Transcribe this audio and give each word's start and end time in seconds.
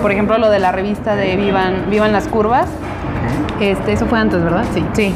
por 0.00 0.12
ejemplo, 0.12 0.38
lo 0.38 0.50
de 0.50 0.58
la 0.58 0.72
revista 0.72 1.14
de 1.16 1.36
Vivan, 1.36 1.86
Vivan 1.90 2.12
las 2.12 2.26
Curvas. 2.28 2.66
Este, 3.60 3.92
eso 3.92 4.06
fue 4.06 4.18
antes, 4.18 4.42
¿verdad? 4.42 4.64
Sí. 4.72 4.84
Sí. 4.92 5.14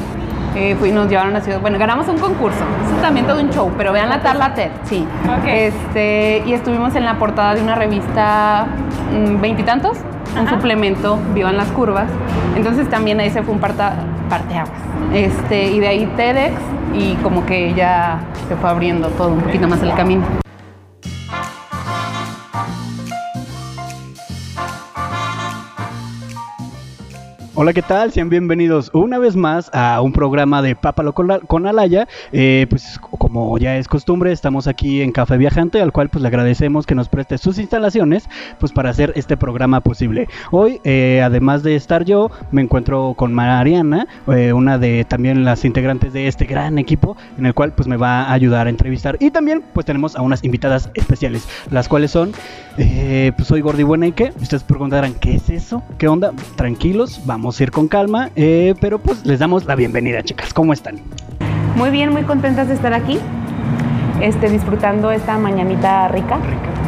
Eh, 0.57 0.77
fui- 0.79 0.93
nos 0.93 1.09
llevaron 1.09 1.35
a 1.35 1.41
Ciudad. 1.41 1.61
Bueno, 1.61 1.79
ganamos 1.79 2.07
un 2.09 2.19
concurso. 2.19 2.59
Es 2.95 3.03
también 3.03 3.27
todo 3.27 3.41
un 3.41 3.51
show, 3.51 3.73
pero 3.77 3.93
vean 3.93 4.09
la 4.09 4.21
tarla 4.21 4.55
TED, 4.55 4.71
sí. 4.85 5.05
Ok. 5.25 5.47
Este, 5.49 6.43
y 6.47 6.53
estuvimos 6.53 6.95
en 6.95 7.05
la 7.05 7.19
portada 7.19 7.55
de 7.55 7.63
una 7.63 7.75
revista 7.75 8.67
mm, 9.13 9.41
veintitantos, 9.41 9.99
un 10.39 10.47
Ajá. 10.47 10.55
suplemento, 10.57 11.19
Vivan 11.35 11.57
las 11.57 11.69
Curvas. 11.69 12.07
Entonces 12.57 12.89
también 12.89 13.19
ahí 13.19 13.31
se 13.31 13.43
fue 13.43 13.53
un 13.55 13.61
parta, 13.61 13.95
parteaguas. 14.29 14.79
Este, 15.13 15.65
y 15.73 15.81
de 15.81 15.89
ahí 15.89 16.07
TEDx, 16.17 16.53
y 16.95 17.15
como 17.17 17.45
que 17.47 17.75
ya 17.75 18.19
se 18.49 18.55
fue 18.55 18.71
abriendo 18.71 19.09
todo 19.09 19.29
un 19.33 19.41
poquito 19.41 19.67
más 19.67 19.83
el 19.83 19.93
camino. 19.95 20.23
Hola, 27.57 27.73
¿qué 27.73 27.83
tal? 27.83 28.11
Sean 28.11 28.31
bienvenidos 28.31 28.91
una 28.95 29.17
vez 29.21 29.37
más 29.37 29.71
a 29.73 30.01
un 30.03 30.13
programa 30.13 30.61
de 30.61 30.75
Pápalo 30.75 31.13
con, 31.13 31.29
la- 31.29 31.39
con 31.39 31.69
Alaya. 31.69 32.09
Eh, 32.33 32.67
pues 32.69 32.99
como 33.17 33.57
ya 33.59 33.77
es 33.77 33.87
costumbre, 33.87 34.33
estamos 34.33 34.67
aquí 34.67 35.03
en 35.03 35.13
Café 35.13 35.37
Viajante, 35.37 35.81
al 35.81 35.93
cual 35.93 36.09
pues 36.09 36.21
le 36.23 36.27
agradecemos 36.29 36.85
que 36.85 36.97
nos 36.97 37.09
preste 37.09 37.39
sus 37.39 37.61
instalaciones 37.61 38.29
pues 38.59 38.73
para 38.73 38.91
hacer 38.91 39.13
este 39.15 39.37
programa 39.37 39.81
posible. 39.83 40.27
Hoy, 40.51 40.81
eh, 40.83 41.23
además 41.25 41.63
de 41.63 41.77
estar 41.77 42.05
yo, 42.05 42.29
me 42.51 42.61
encuentro 42.61 43.15
con 43.17 43.33
Mariana, 43.33 44.09
eh, 44.27 44.53
una 44.53 44.77
de 44.77 45.05
también 45.05 45.45
las 45.45 45.65
integrantes 45.65 46.13
de 46.13 46.27
este 46.27 46.47
gran 46.47 46.77
equipo, 46.81 47.17
en 47.39 47.47
el 47.47 47.55
cual 47.55 47.71
pues 47.73 47.87
me 47.87 47.97
va 47.97 48.23
a 48.25 48.33
ayudar 48.33 48.67
a 48.67 48.71
entrevistar. 48.71 49.17
Y 49.21 49.31
también 49.31 49.63
pues 49.73 49.87
tenemos 49.87 50.17
a 50.17 50.23
unas 50.23 50.43
invitadas 50.43 50.91
especiales, 50.95 51.47
las 51.71 51.87
cuales 51.89 52.11
son, 52.11 52.33
eh, 52.79 53.31
pues 53.37 53.47
soy 53.47 53.61
Gordi 53.61 53.85
Buena. 53.85 54.05
Ustedes 54.41 54.65
preguntarán, 54.65 55.15
¿qué 55.15 55.37
es 55.37 55.49
eso? 55.51 55.83
¿Qué 55.99 56.09
onda? 56.09 56.33
Tranquilos, 56.57 57.21
vamos 57.25 57.45
a 57.61 57.63
ir 57.65 57.71
con 57.71 57.89
calma, 57.89 58.31
eh, 58.37 58.75
pero 58.81 58.99
pues 58.99 59.25
les 59.25 59.39
damos 59.39 59.65
la 59.65 59.75
bienvenida, 59.75 60.23
chicas. 60.23 60.53
¿Cómo 60.53 60.73
están? 60.73 61.01
Muy 61.77 61.91
bien, 61.91 62.13
muy 62.13 62.23
contentas 62.23 62.69
de 62.69 62.75
estar 62.75 62.95
aquí. 62.95 63.19
Este, 64.21 64.49
disfrutando 64.49 65.11
esta 65.11 65.37
mañanita 65.39 66.09
rica, 66.09 66.39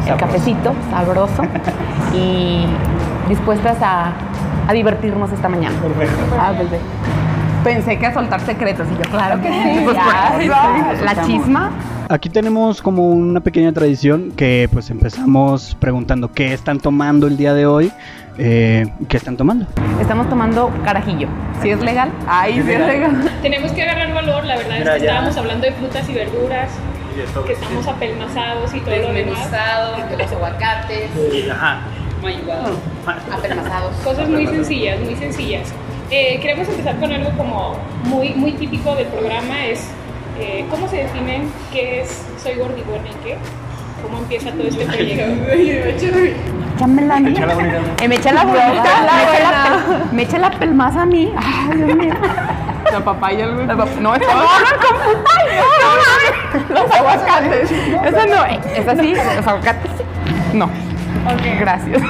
el 0.07 0.15
cafecito 0.15 0.73
sabroso 0.89 1.43
y 2.15 2.65
dispuestas 3.27 3.77
a, 3.81 4.13
a 4.67 4.73
divertirnos 4.73 5.31
esta 5.31 5.49
mañana. 5.49 5.75
Ah, 6.39 6.53
pues, 6.55 6.71
ve. 6.71 6.79
Pensé 7.63 7.99
que 7.99 8.05
a 8.05 8.13
soltar 8.13 8.39
secretos, 8.41 8.87
y 8.89 8.95
yo, 8.95 9.11
claro 9.11 9.41
que 9.41 9.49
sí. 9.49 9.81
Pues, 9.83 9.95
ya, 9.95 10.33
pues, 10.35 10.99
sí. 10.99 11.05
la 11.05 11.25
chisma. 11.25 11.71
Aquí 12.09 12.29
tenemos 12.29 12.81
como 12.81 13.09
una 13.09 13.41
pequeña 13.41 13.73
tradición 13.73 14.31
que 14.31 14.69
pues 14.71 14.89
empezamos 14.89 15.75
preguntando 15.77 16.31
qué 16.31 16.53
están 16.53 16.79
tomando 16.79 17.27
el 17.27 17.35
día 17.35 17.53
de 17.53 17.65
hoy. 17.65 17.91
Eh, 18.37 18.87
¿Qué 19.09 19.17
están 19.17 19.35
tomando? 19.35 19.65
Estamos 19.99 20.29
tomando 20.29 20.71
carajillo. 20.85 21.27
¿Sí 21.61 21.69
es 21.69 21.81
legal? 21.81 22.09
Ay, 22.25 22.53
sí 22.53 22.71
es 22.71 22.79
legal. 22.79 23.29
Tenemos 23.41 23.73
que 23.73 23.83
agarrar 23.83 24.13
valor, 24.13 24.45
la 24.45 24.55
verdad 24.55 24.77
es 24.77 24.89
que 24.89 24.97
estábamos 24.97 25.35
hablando 25.35 25.65
de 25.65 25.73
frutas 25.73 26.07
y 26.07 26.13
verduras, 26.13 26.71
que 27.45 27.53
estamos 27.53 27.87
apelmazados 27.87 28.73
y 28.73 28.79
todo 28.79 28.95
lo 28.95 29.11
demás. 29.11 29.49
Que 30.09 30.15
los 30.15 30.31
aguacates, 30.31 31.09
apelmazados. 33.31 33.95
Cosas 33.97 34.29
muy 34.29 34.47
sencillas, 34.47 34.99
muy 35.01 35.15
sencillas. 35.15 35.73
Eh, 36.09 36.39
queremos 36.41 36.69
empezar 36.69 36.97
con 37.01 37.11
algo 37.11 37.31
como 37.31 37.75
muy, 38.05 38.29
muy 38.29 38.53
típico 38.53 38.95
del 38.95 39.07
programa, 39.07 39.65
es 39.65 39.89
eh, 40.39 40.65
cómo 40.69 40.87
se 40.87 40.97
define 40.97 41.43
qué 41.71 42.01
es 42.01 42.25
Soy 42.41 42.55
Gordibuena 42.55 43.07
y 43.09 43.13
qué, 43.23 43.37
cómo 44.03 44.17
empieza 44.19 44.51
todo 44.51 44.67
este 44.67 44.85
proyecto. 44.87 45.33
Me 46.87 47.01
echa 47.25 47.41
la 47.47 47.55
bolita, 47.55 47.81
me 48.07 48.15
echa 48.15 48.31
la, 48.33 48.43
pel- 48.45 50.11
me 50.11 50.21
echa 50.23 50.37
la 50.37 50.51
pelmaza 50.51 51.01
a 51.01 51.05
mí. 51.05 51.33
Ay, 51.35 51.77
Dios 51.77 51.95
mío. 51.95 52.13
La 52.91 53.01
papaya, 53.03 53.43
algo. 53.43 53.63
No, 53.99 54.15
es 54.15 54.21
Los 56.69 56.89
aguacates. 56.91 57.69
Eso 57.71 58.27
no, 58.29 58.45
eh, 58.45 58.59
es 58.77 58.87
así, 58.87 59.13
los 59.13 59.45
aguacates. 59.45 59.91
No. 60.53 60.69
Gracias. 61.59 62.01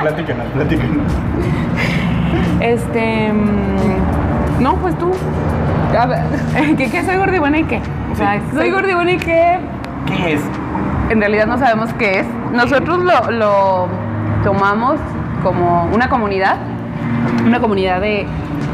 Platícanos, 0.00 0.46
platícanos. 0.54 0.96
Este. 2.60 3.32
mm, 3.32 4.62
No, 4.62 4.76
pues 4.76 4.96
tú. 4.98 5.10
A 5.96 6.06
ver, 6.06 6.22
¿Qué, 6.76 6.90
qué 6.90 7.02
soy 7.04 7.16
gordi 7.16 7.38
buena 7.38 7.58
y 7.58 7.64
qué? 7.64 7.80
O 8.12 8.16
sea, 8.16 8.40
soy 8.52 8.70
Gordibuena 8.70 9.12
y 9.12 9.16
que 9.16 9.58
¿Qué 10.06 10.34
es? 10.34 10.40
en 11.10 11.18
realidad 11.18 11.46
no 11.46 11.58
sabemos 11.58 11.92
qué 11.94 12.20
es. 12.20 12.26
Nosotros 12.52 12.98
lo, 12.98 13.30
lo 13.32 13.88
tomamos 14.44 14.96
como 15.42 15.88
una 15.92 16.08
comunidad, 16.08 16.56
una 17.44 17.60
comunidad 17.60 18.00
de, 18.00 18.26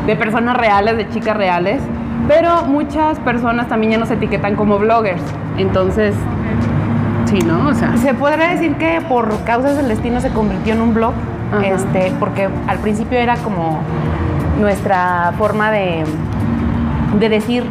de 0.06 0.16
personas 0.16 0.56
reales, 0.56 0.97
de 0.97 1.09
chicas 1.09 1.36
reales, 1.36 1.80
pero 2.28 2.62
muchas 2.66 3.19
personas 3.20 3.66
también 3.69 3.92
ya 3.92 3.98
nos 3.98 4.10
etiquetan 4.10 4.56
como 4.56 4.78
bloggers. 4.78 5.22
Entonces, 5.56 6.14
sí, 7.25 7.38
¿no? 7.41 7.69
O 7.69 7.75
sea, 7.75 7.97
Se 7.97 8.14
podrá 8.14 8.50
decir 8.50 8.76
que 8.76 9.00
por 9.09 9.42
causas 9.44 9.76
del 9.76 9.88
destino 9.88 10.20
se 10.20 10.28
convirtió 10.30 10.75
en 10.75 10.82
un 10.82 10.94
blog, 10.94 11.14
Ajá. 11.53 11.66
este, 11.66 12.12
porque 12.20 12.48
al 12.66 12.78
principio 12.78 13.19
era 13.19 13.36
como 13.36 13.80
nuestra 14.60 15.32
forma 15.38 15.70
de, 15.70 16.04
de 17.19 17.28
decir 17.28 17.65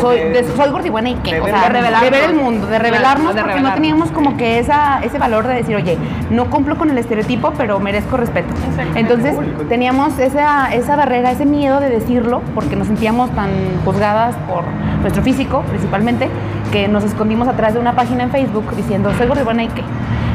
soy, 0.00 0.18
de- 0.18 0.44
soy 0.56 0.70
gordibuena 0.70 1.10
y 1.10 1.14
qué, 1.16 1.34
de 1.34 1.40
o 1.40 1.44
ver- 1.44 1.54
sea, 1.54 1.62
de 1.64 1.68
revelarnos. 1.70 2.10
ver 2.12 2.24
el 2.30 2.34
mundo, 2.36 2.66
de 2.68 2.78
revelarnos, 2.78 3.34
de 3.34 3.42
porque 3.42 3.60
no 3.60 3.74
teníamos 3.74 4.10
como 4.12 4.36
que 4.36 4.58
esa, 4.60 5.00
ese 5.02 5.18
valor 5.18 5.46
de 5.46 5.54
decir, 5.54 5.74
oye, 5.74 5.98
no 6.30 6.46
cumplo 6.50 6.76
con 6.76 6.88
el 6.90 6.98
estereotipo, 6.98 7.52
pero 7.58 7.80
merezco 7.80 8.16
respeto. 8.16 8.52
Entonces 8.94 9.34
teníamos 9.68 10.18
esa, 10.20 10.72
esa 10.72 10.94
barrera, 10.94 11.32
ese 11.32 11.46
miedo 11.46 11.80
de 11.80 11.88
decirlo, 11.90 12.42
porque 12.54 12.76
nos 12.76 12.86
sentíamos 12.86 13.30
tan 13.32 13.50
juzgadas 13.84 14.36
por 14.48 14.62
nuestro 15.00 15.22
físico, 15.22 15.62
principalmente, 15.68 16.28
que 16.70 16.86
nos 16.86 17.02
escondimos 17.02 17.48
atrás 17.48 17.74
de 17.74 17.80
una 17.80 17.94
página 17.94 18.22
en 18.22 18.30
Facebook 18.30 18.74
diciendo, 18.76 19.12
soy 19.18 19.26
gordibuena 19.26 19.64
y 19.64 19.68
qué. 19.68 19.82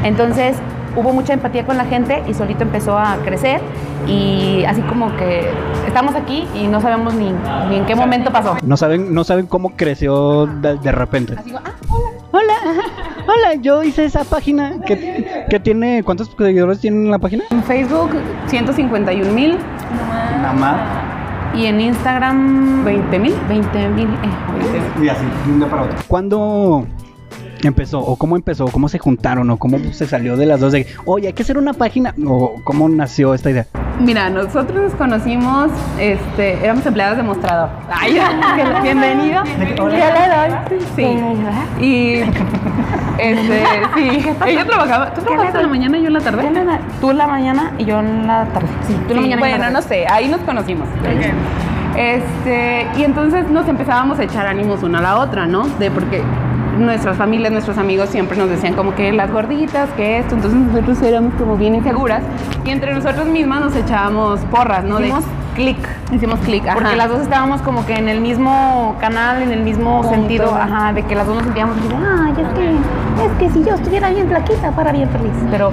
Entonces 0.04 0.56
hubo 0.98 1.12
mucha 1.12 1.32
empatía 1.32 1.64
con 1.64 1.76
la 1.76 1.84
gente 1.84 2.22
y 2.28 2.34
solito 2.34 2.62
empezó 2.62 2.98
a 2.98 3.16
crecer 3.24 3.60
y 4.06 4.64
así 4.66 4.80
como 4.82 5.14
que 5.16 5.48
estamos 5.86 6.14
aquí 6.14 6.46
y 6.54 6.66
no 6.66 6.80
sabemos 6.80 7.14
ni, 7.14 7.32
ni 7.68 7.76
en 7.76 7.86
qué 7.86 7.94
momento 7.94 8.30
pasó. 8.32 8.56
No 8.62 8.76
saben, 8.76 9.12
no 9.14 9.24
saben 9.24 9.46
cómo 9.46 9.70
creció 9.76 10.46
de, 10.46 10.76
de 10.78 10.92
repente. 10.92 11.34
Así, 11.38 11.52
ah, 11.54 11.60
Hola, 12.30 12.54
hola, 13.26 13.54
yo 13.60 13.82
hice 13.82 14.04
esa 14.04 14.22
página 14.24 14.80
que, 14.86 15.44
que 15.48 15.60
tiene, 15.60 16.02
¿cuántos 16.04 16.30
seguidores 16.36 16.78
tiene 16.80 17.08
la 17.10 17.18
página? 17.18 17.44
en 17.50 17.62
Facebook 17.64 18.10
151 18.48 19.32
mil 19.32 19.56
Nada 20.42 20.52
más. 20.52 20.76
y 21.54 21.66
en 21.66 21.80
Instagram 21.80 22.84
20 22.84 23.18
mil. 23.18 23.34
20 23.48 23.88
mil. 23.90 24.08
Y 25.02 25.08
así, 25.08 25.24
de 25.46 25.52
un 25.52 25.58
día 25.58 25.68
para 25.70 25.82
otro. 25.82 25.96
¿Cuándo 26.06 26.86
empezó? 27.66 28.00
¿O 28.00 28.16
cómo 28.16 28.36
empezó? 28.36 28.66
¿Cómo 28.66 28.88
se 28.88 28.98
juntaron? 28.98 29.50
¿O 29.50 29.56
cómo 29.56 29.78
se 29.92 30.06
salió 30.06 30.36
de 30.36 30.46
las 30.46 30.60
dos 30.60 30.72
de, 30.72 30.86
oye, 31.04 31.28
hay 31.28 31.32
que 31.32 31.42
hacer 31.42 31.58
una 31.58 31.72
página? 31.72 32.14
¿O 32.26 32.54
cómo 32.64 32.88
nació 32.88 33.34
esta 33.34 33.50
idea? 33.50 33.66
Mira, 34.00 34.30
nosotros 34.30 34.80
nos 34.80 34.94
conocimos, 34.94 35.70
este, 35.98 36.64
éramos 36.64 36.86
empleadas 36.86 37.16
de 37.16 37.24
mostrador. 37.24 37.70
Ay, 37.90 38.16
bienvenido. 38.82 39.42
¿Qué 39.42 39.74
le 39.74 39.74
doy? 39.74 40.80
Sí. 40.94 41.84
Y 41.84 42.22
este, 43.18 43.62
sí. 43.96 44.28
Ella 44.46 44.64
trabajaba, 44.64 45.12
tú 45.14 45.22
trabajabas 45.22 45.54
en 45.56 45.62
la 45.62 45.68
mañana 45.68 45.98
y 45.98 46.02
yo 46.02 46.06
en 46.06 46.14
la 46.14 46.20
tarde. 46.20 46.42
Tú 47.00 47.10
en 47.10 47.18
la 47.18 47.26
mañana 47.26 47.72
y 47.78 47.84
yo 47.84 47.98
en 47.98 48.26
la 48.26 48.44
tarde. 48.46 48.68
Sí, 48.86 48.94
tú 49.08 49.14
en 49.14 49.16
la 49.16 49.22
mañana. 49.22 49.46
y 49.46 49.58
bueno, 49.58 49.70
no 49.70 49.82
sé, 49.82 50.06
ahí 50.06 50.28
nos 50.28 50.40
conocimos. 50.42 50.88
Este, 51.96 52.86
y 52.96 53.02
entonces 53.02 53.50
nos 53.50 53.66
empezábamos 53.66 54.20
a 54.20 54.22
echar 54.22 54.46
ánimos 54.46 54.84
una 54.84 55.00
a 55.00 55.02
la 55.02 55.18
otra, 55.18 55.46
¿no? 55.46 55.66
De 55.80 55.90
porque 55.90 56.22
nuestras 56.78 57.16
familias, 57.16 57.52
nuestros 57.52 57.78
amigos 57.78 58.08
siempre 58.10 58.36
nos 58.36 58.48
decían 58.48 58.74
como 58.74 58.94
que 58.94 59.12
las 59.12 59.30
gorditas, 59.30 59.88
que 59.90 60.18
esto, 60.18 60.34
entonces 60.34 60.60
nosotros 60.60 61.02
éramos 61.02 61.34
como 61.34 61.56
bien 61.56 61.74
inseguras 61.74 62.22
y 62.64 62.70
entre 62.70 62.94
nosotros 62.94 63.26
mismas 63.26 63.60
nos 63.60 63.76
echábamos 63.76 64.40
porras, 64.50 64.84
¿no? 64.84 65.00
Hicimos 65.00 65.24
clic. 65.54 65.76
hicimos 66.12 66.38
clic, 66.40 66.66
ajá. 66.66 66.74
Porque 66.74 66.96
las 66.96 67.08
dos 67.08 67.20
estábamos 67.20 67.60
como 67.62 67.84
que 67.84 67.96
en 67.96 68.08
el 68.08 68.20
mismo 68.20 68.96
canal, 69.00 69.42
en 69.42 69.50
el 69.50 69.62
mismo 69.62 70.02
Punto. 70.02 70.14
sentido, 70.14 70.54
ajá, 70.54 70.92
de 70.92 71.02
que 71.02 71.14
las 71.14 71.26
dos 71.26 71.36
nos 71.36 71.44
sentíamos 71.44 71.76
así 71.76 71.88
ay, 71.94 72.32
es 72.32 72.48
que, 72.54 73.24
es 73.24 73.32
que 73.38 73.58
si 73.58 73.64
yo 73.64 73.74
estuviera 73.74 74.10
bien 74.10 74.28
flaquita, 74.28 74.70
para 74.72 74.92
bien 74.92 75.08
feliz. 75.10 75.32
Pero 75.50 75.72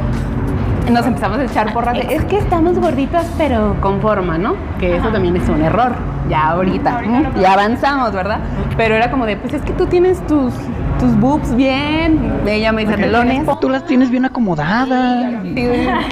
nos 0.91 1.05
empezamos 1.05 1.39
a 1.39 1.43
echar 1.43 1.73
porras 1.73 1.95
de, 1.95 2.15
es 2.15 2.23
que 2.25 2.37
estamos 2.37 2.77
gorditas 2.79 3.25
pero 3.37 3.75
con 3.81 4.01
forma, 4.01 4.37
¿no? 4.37 4.55
Que 4.79 4.97
eso 4.97 5.09
también 5.09 5.35
es 5.35 5.47
un 5.49 5.61
error, 5.61 5.93
ya 6.29 6.49
ahorita, 6.49 7.01
ya 7.39 7.53
avanzamos, 7.53 8.11
¿verdad? 8.11 8.39
Pero 8.77 8.95
era 8.95 9.09
como 9.09 9.25
de, 9.25 9.37
pues 9.37 9.53
es 9.53 9.61
que 9.61 9.73
tú 9.73 9.87
tienes 9.87 10.25
tus, 10.27 10.53
tus 10.99 11.15
boobs 11.19 11.55
bien, 11.55 12.41
ella 12.47 12.71
me 12.71 12.85
dice 12.85 12.97
melones. 12.97 13.47
Tú 13.59 13.69
las 13.69 13.85
tienes 13.85 14.09
bien 14.09 14.25
acomodadas. 14.25 15.43
Sí, 15.43 15.67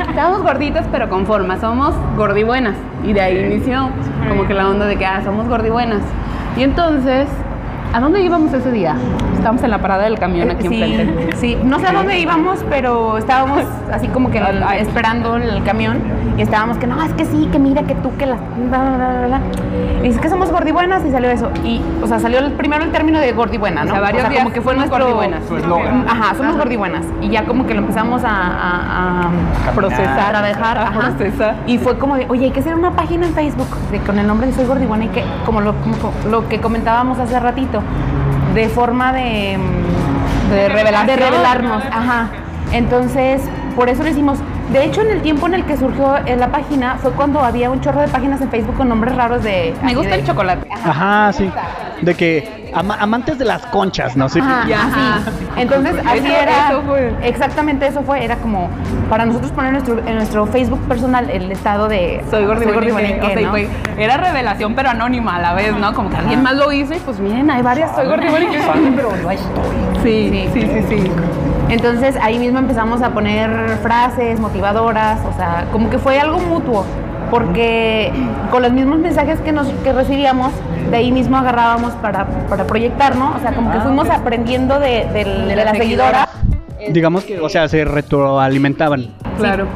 Estamos 0.10 0.42
gorditas 0.42 0.86
pero 0.92 1.10
con 1.10 1.26
forma, 1.26 1.60
somos 1.60 1.94
gordibuenas. 2.18 2.76
Y 3.04 3.14
de 3.14 3.22
ahí 3.22 3.54
inició 3.54 3.90
como 4.30 4.48
que 4.48 4.54
la 4.54 4.70
onda 4.70 4.86
de 4.86 4.98
que, 4.98 5.06
ah, 5.06 5.22
somos 5.24 5.48
gordibuenas. 5.48 6.02
Y 6.58 6.64
entonces, 6.64 7.28
¿a 7.94 8.00
dónde 8.00 8.22
íbamos 8.22 8.52
ese 8.54 8.72
día? 8.72 8.96
Estábamos 9.36 9.64
en 9.64 9.72
la 9.72 9.78
parada 9.80 10.04
del 10.04 10.18
camión 10.18 10.50
aquí 10.52 10.68
sí, 10.70 10.82
enfrente. 10.82 11.36
sí, 11.36 11.58
no 11.64 11.80
sé 11.80 11.88
a 11.88 11.92
dónde 11.94 12.18
íbamos, 12.18 12.64
pero 12.70 13.18
estábamos 13.18 13.60
así 13.92 14.08
como 14.08 14.32
que 14.32 14.42
esperando 14.80 15.36
el 15.36 15.64
camión 15.64 16.00
y 16.38 16.42
estábamos 16.42 16.78
que 16.78 16.88
no, 16.88 17.02
es 17.04 17.12
que 17.14 17.26
sí, 17.26 17.50
que 17.52 17.60
mira, 17.60 17.84
que 17.84 17.94
tú, 17.96 18.16
que 18.18 18.26
la... 18.26 18.36
bla, 18.36 18.80
bla, 18.80 18.96
bla, 18.96 19.08
bla, 19.10 19.28
bla". 19.28 19.42
Y 20.04 20.08
es 20.08 20.18
que 20.18 20.30
somos 20.30 20.50
gordibuenas 20.52 21.06
y 21.06 21.12
salió 21.12 21.30
eso. 21.30 21.50
Y, 21.64 21.82
o 22.02 22.08
sea, 22.08 22.20
salió 22.20 22.40
el, 22.40 22.54
primero 22.54 22.84
el 22.84 22.92
término 22.92 23.20
de 23.20 23.32
gordibuena, 23.34 23.84
¿no? 23.84 23.92
O 23.92 23.94
sea, 23.94 24.02
varios 24.02 24.28
días 24.30 24.44
como 24.44 24.54
que 24.54 24.62
fue 24.62 24.76
nuestro... 24.76 25.00
gordibuenas. 25.00 25.44
Eslogan. 25.50 26.06
Ajá, 26.10 26.36
somos 26.36 26.58
gordibuenas. 26.58 27.06
Y 27.22 27.30
ya 27.30 27.46
como 27.46 27.66
que 27.68 27.74
lo 27.74 27.82
empezamos 27.82 28.24
a, 28.24 28.30
a- 28.30 29.22
a- 29.28 29.72
Procesar, 29.76 30.36
a 30.36 30.42
dejar, 30.42 30.78
a 30.78 30.84
ajá. 30.88 31.00
procesar. 31.16 31.56
Y 31.68 31.78
fue 31.78 31.98
como 31.98 32.16
de, 32.16 32.26
oye, 32.30 32.46
hay 32.46 32.52
que 32.52 32.60
hacer 32.62 32.76
una 32.76 32.92
página 32.92 33.28
en 33.28 33.34
Facebook 33.34 33.68
de- 33.92 34.00
con 34.00 34.18
el 34.20 34.28
nombre 34.28 34.48
de 34.48 34.54
Soy 34.54 34.66
Gordibuena 34.66 35.06
y 35.06 35.08
que, 35.10 35.24
como 35.46 35.62
lo, 35.62 35.74
como 35.76 35.96
lo 36.30 36.48
que 36.50 36.60
comentábamos 36.62 37.20
hace 37.20 37.40
ratito, 37.40 37.82
de 38.54 38.70
forma 38.70 39.14
de, 39.14 39.58
mm, 39.58 40.50
De 40.52 40.70
revelación. 40.70 41.08
de 41.08 41.16
revelarnos. 41.16 41.84
Ajá. 41.92 42.28
Entonces, 42.72 43.42
por 43.76 43.90
eso 43.90 44.04
lo 44.04 44.10
hicimos. 44.10 44.40
De 44.72 44.86
hecho, 44.86 45.02
en 45.02 45.12
el 45.12 45.22
tiempo 45.22 45.46
en 45.48 45.56
el 45.56 45.66
que 45.66 45.78
surgió 45.78 46.16
eh, 46.26 46.36
la 46.36 46.48
página 46.48 46.96
fue 46.98 47.12
cuando 47.12 47.40
había 47.42 47.70
un 47.70 47.82
chorro 47.82 48.02
de 48.02 48.08
páginas 48.08 48.42
en 48.42 48.50
Facebook 48.50 48.76
con 48.78 48.90
nombres 48.90 49.16
raros 49.16 49.44
de. 49.44 49.74
Me 49.84 49.94
gusta 49.94 50.12
de- 50.16 50.20
el 50.22 50.26
chocolate. 50.26 50.68
Ajá, 50.84 51.32
sí. 51.34 51.52
De 52.02 52.16
que 52.16 52.72
ama- 52.74 52.98
amantes 53.00 53.38
de 53.38 53.46
las 53.46 53.66
conchas, 53.68 54.16
no 54.18 54.28
sé. 54.30 54.40
Ajá, 54.40 54.64
ajá. 54.74 55.20
Entonces, 55.58 55.96
así 56.06 56.18
Eso- 56.20 56.28
era. 56.28 56.70
eso 56.70 56.82
fue. 56.88 57.14
Exactamente 57.24 57.86
eso 57.88 58.02
fue. 58.04 58.24
Era 58.24 58.38
como 58.38 58.70
para 59.10 59.26
nosotros 59.26 59.52
poner 59.52 59.74
nuestro, 59.74 60.00
en 60.00 60.16
nuestro 60.16 60.46
Facebook 60.48 60.80
personal 60.88 61.30
el 61.30 61.52
estado 61.52 61.88
de. 61.88 62.24
Soy 62.32 62.46
gordibuena, 62.46 63.26
o 63.26 63.30
sea, 63.30 63.42
y 63.42 63.44
¿no? 63.46 63.52
fue- 63.52 63.68
era 63.98 64.18
revelación, 64.18 64.74
pero 64.76 64.90
anónima 64.90 65.36
a 65.36 65.40
la 65.42 65.54
vez, 65.54 65.76
¿no? 65.78 65.94
Como 65.94 66.10
que 66.10 66.18
alguien 66.18 66.42
más 66.42 66.56
lo 66.56 66.72
hizo 66.72 66.94
y 66.94 67.00
pues 67.00 67.20
miren, 67.20 67.50
hay 67.52 67.62
varias. 67.62 67.94
Soy 67.96 68.08
gordibuena. 68.08 68.48
pero 68.96 69.10
no 69.22 69.30
estoy. 69.30 69.54
Sí, 70.04 70.50
sí, 70.54 70.62
sí, 70.62 70.86
sí. 70.90 71.12
Entonces 71.70 72.16
ahí 72.22 72.38
mismo 72.40 72.60
empezamos 72.60 73.02
a 73.02 73.10
poner 73.12 73.50
frases 73.82 74.40
motivadoras, 74.40 75.20
o 75.26 75.34
sea, 75.36 75.66
como 75.72 75.90
que 75.90 75.98
fue 75.98 76.20
algo 76.20 76.38
mutuo, 76.40 76.86
porque 77.32 78.12
con 78.52 78.62
los 78.62 78.72
mismos 78.72 79.00
mensajes 79.00 79.40
que, 79.42 79.52
nos, 79.52 79.68
que 79.84 79.92
recibíamos, 79.94 80.52
de 80.92 80.98
ahí 80.98 81.12
mismo 81.12 81.38
agarrábamos 81.38 81.94
para, 81.94 82.26
para 82.48 82.66
proyectar, 82.66 83.16
¿no? 83.16 83.34
O 83.36 83.40
sea, 83.40 83.54
como 83.56 83.72
que 83.72 83.78
Ah, 83.78 83.82
fuimos 83.82 84.10
aprendiendo 84.10 84.80
de, 84.80 85.06
del- 85.14 85.48
de 85.48 85.56
la 85.56 85.66
la 85.66 85.72
seguidora. 85.76 86.30
Digamos 86.90 87.24
que, 87.24 87.40
o 87.40 87.48
sea, 87.50 87.68
se 87.70 87.86
retroalimentaban. 87.86 89.08
Claro. 89.38 89.68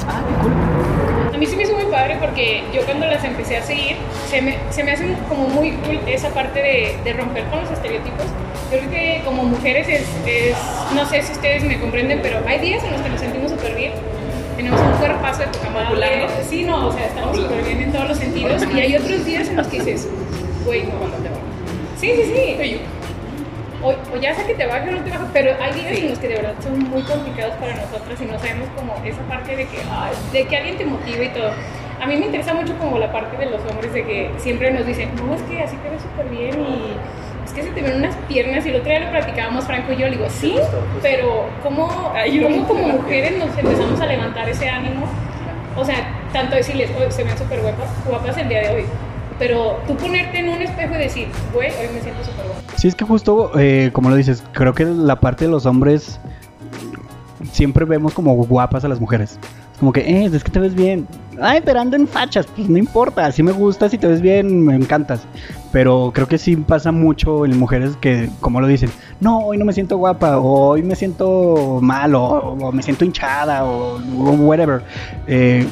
A 1.34 1.38
mí 1.38 1.46
sí 1.46 1.56
me 1.56 1.64
hizo 1.64 1.74
muy 1.74 1.86
padre 1.86 2.18
porque 2.20 2.64
yo 2.74 2.82
cuando 2.86 3.06
las 3.08 3.24
empecé 3.24 3.58
a 3.58 3.62
seguir, 3.64 3.96
se 4.28 4.42
me, 4.42 4.58
se 4.70 4.84
me 4.84 4.92
hace 4.92 5.16
como 5.30 5.48
muy 5.48 5.72
cool 5.72 6.00
esa 6.06 6.30
parte 6.30 6.60
de, 6.62 6.98
de 7.04 7.14
romper 7.14 7.46
con 7.46 7.62
los 7.62 7.72
estereotipos. 7.72 8.26
Yo 8.72 8.78
creo 8.80 8.90
que 8.92 9.22
como 9.24 9.44
mujeres 9.44 9.88
es, 9.88 10.04
es- 10.26 10.58
no 10.94 11.06
sé 11.06 11.22
si 11.22 11.32
ustedes 11.34 11.64
me 11.64 11.80
comprenden, 11.80 12.20
pero 12.22 12.40
hay 12.48 12.60
días 12.60 12.84
en 12.84 12.92
los 12.94 13.02
que 13.02 13.10
nos 13.10 13.20
sentimos 13.20 13.52
súper 13.52 13.76
bien. 13.76 13.94
Tenemos 14.58 14.82
un 14.82 14.92
cuerpazo 14.94 15.42
de 15.42 15.48
poca 15.48 15.70
madre. 15.70 16.28
Sí, 16.50 16.64
no, 16.64 16.88
o 16.88 16.92
sea, 16.92 17.06
estamos 17.06 17.38
súper 17.38 17.64
bien 17.64 17.82
en 17.82 17.92
todos 17.92 18.10
los 18.10 18.18
sentidos. 18.18 18.64
Y 18.76 18.80
hay 18.80 18.96
otros 18.96 19.24
días 19.26 19.48
en 19.50 19.58
los 19.58 19.68
que 19.68 19.78
dices, 19.80 20.08
güey, 20.66 20.84
no, 20.84 20.94
no 20.94 21.16
te 21.24 21.30
bajo. 21.30 21.42
Sí, 22.00 22.12
sí, 22.16 22.24
sí. 22.60 22.82
O, 23.84 23.90
o 23.90 24.18
ya 24.20 24.34
sea 24.34 24.46
que 24.48 24.56
te 24.56 24.66
baje 24.66 24.90
o 24.90 24.92
no 24.94 25.02
te 25.04 25.12
baje, 25.12 25.24
pero 25.32 25.52
hay 25.62 25.72
días 25.80 25.98
en 26.00 26.10
los 26.10 26.20
que 26.20 26.28
de 26.28 26.36
verdad 26.38 26.56
son 26.64 26.80
muy 26.90 27.04
complicados 27.04 27.54
para 27.56 27.76
nosotras 27.76 28.20
y 28.20 28.26
no 28.26 28.40
sabemos 28.40 28.68
como 28.76 28.96
esa 29.06 29.22
parte 29.30 29.56
de 29.56 29.66
que, 29.68 29.78
ay, 29.92 30.12
de 30.34 30.46
que 30.48 30.58
alguien 30.58 30.78
te 30.78 30.86
motive 30.86 31.26
y 31.26 31.30
todo. 31.30 31.52
A 32.02 32.08
mí 32.08 32.16
me 32.18 32.26
interesa 32.26 32.54
mucho 32.56 32.76
como 32.80 32.98
la 32.98 33.12
parte 33.12 33.38
de 33.38 33.46
los 33.52 33.62
hombres 33.70 33.94
de 33.94 34.04
que 34.04 34.32
siempre 34.40 34.72
nos 34.72 34.86
dicen, 34.88 35.12
no, 35.16 35.36
es 35.36 35.42
que 35.44 35.62
así 35.62 35.78
te 35.78 35.90
ves 35.92 36.02
súper 36.02 36.26
bien 36.28 36.60
y 36.60 36.94
es 37.48 37.54
que 37.54 37.64
se 37.64 37.70
te 37.70 37.82
ven 37.82 37.98
unas 37.98 38.16
piernas 38.28 38.66
y 38.66 38.70
el 38.70 38.76
otro 38.76 38.90
día 38.90 39.00
lo 39.00 39.10
platicábamos 39.10 39.66
Franco 39.66 39.94
y 39.94 39.98
yo, 39.98 40.08
le 40.08 40.18
digo, 40.18 40.28
sí, 40.30 40.56
pero 41.02 41.46
¿cómo, 41.64 41.88
cómo 41.88 42.68
como 42.68 42.88
mujeres 43.02 43.38
nos 43.38 43.58
empezamos 43.58 44.00
a 44.02 44.06
levantar 44.06 44.50
ese 44.50 44.70
ánimo? 44.70 45.06
O 45.76 45.86
sea, 45.86 46.14
tanto 46.34 46.56
decirles, 46.56 46.90
hoy 46.98 47.10
se 47.10 47.24
ven 47.24 47.38
súper 47.38 47.62
guapas, 47.62 47.90
guapas 48.06 48.38
el 48.38 48.50
día 48.50 48.62
de 48.64 48.76
hoy, 48.76 48.86
pero 49.40 49.80
tú 49.88 49.96
ponerte 49.96 50.40
en 50.40 50.50
un 50.50 50.62
espejo 50.62 50.96
y 50.96 50.98
decir, 50.98 51.28
güey, 51.54 51.70
hoy 51.70 51.94
me 51.94 52.02
siento 52.02 52.24
súper 52.26 52.46
guapa. 52.48 52.62
Sí, 52.76 52.88
es 52.88 52.96
que 52.96 53.06
justo, 53.06 53.52
eh, 53.58 53.92
como 53.94 54.10
lo 54.10 54.16
dices, 54.16 54.44
creo 54.52 54.74
que 54.74 54.86
la 54.86 55.20
parte 55.20 55.46
de 55.46 55.52
los 55.52 55.66
hombres 55.66 56.20
siempre 57.52 57.86
vemos 57.86 58.14
como 58.14 58.36
guapas 58.36 58.84
a 58.84 58.88
las 58.88 59.00
mujeres. 59.00 59.40
Como 59.80 59.94
que, 59.94 60.02
eh, 60.02 60.30
es 60.34 60.44
que 60.44 60.52
te 60.52 60.60
ves 60.60 60.74
bien. 60.74 61.08
Ay, 61.40 61.62
pero 61.64 61.80
ando 61.80 61.96
en 61.96 62.08
fachas, 62.08 62.48
pues 62.56 62.68
no 62.68 62.80
importa, 62.80 63.32
si 63.32 63.44
me 63.44 63.52
gustas, 63.52 63.92
si 63.92 63.98
te 64.00 64.08
ves 64.08 64.22
bien, 64.22 64.66
me 64.66 64.76
encantas. 64.76 65.22
Pero 65.78 66.10
creo 66.12 66.28
que 66.28 66.40
sí 66.40 66.56
pasa 66.56 66.92
mucho 66.92 67.46
en 67.46 67.60
mujeres 67.60 67.96
que, 67.98 68.32
como 68.40 68.60
lo 68.60 68.66
dicen, 68.66 68.90
no, 69.22 69.42
hoy 69.42 69.60
no 69.60 69.64
me 69.64 69.74
siento 69.74 69.96
guapa, 69.96 70.40
o 70.40 70.70
hoy 70.70 70.82
me 70.82 70.96
siento 70.96 71.78
mal, 71.84 72.16
o, 72.16 72.72
me 72.72 72.82
siento 72.82 73.06
hinchada, 73.06 73.64
o, 73.64 74.00
whatever. 74.40 74.82
Eh, 75.28 75.68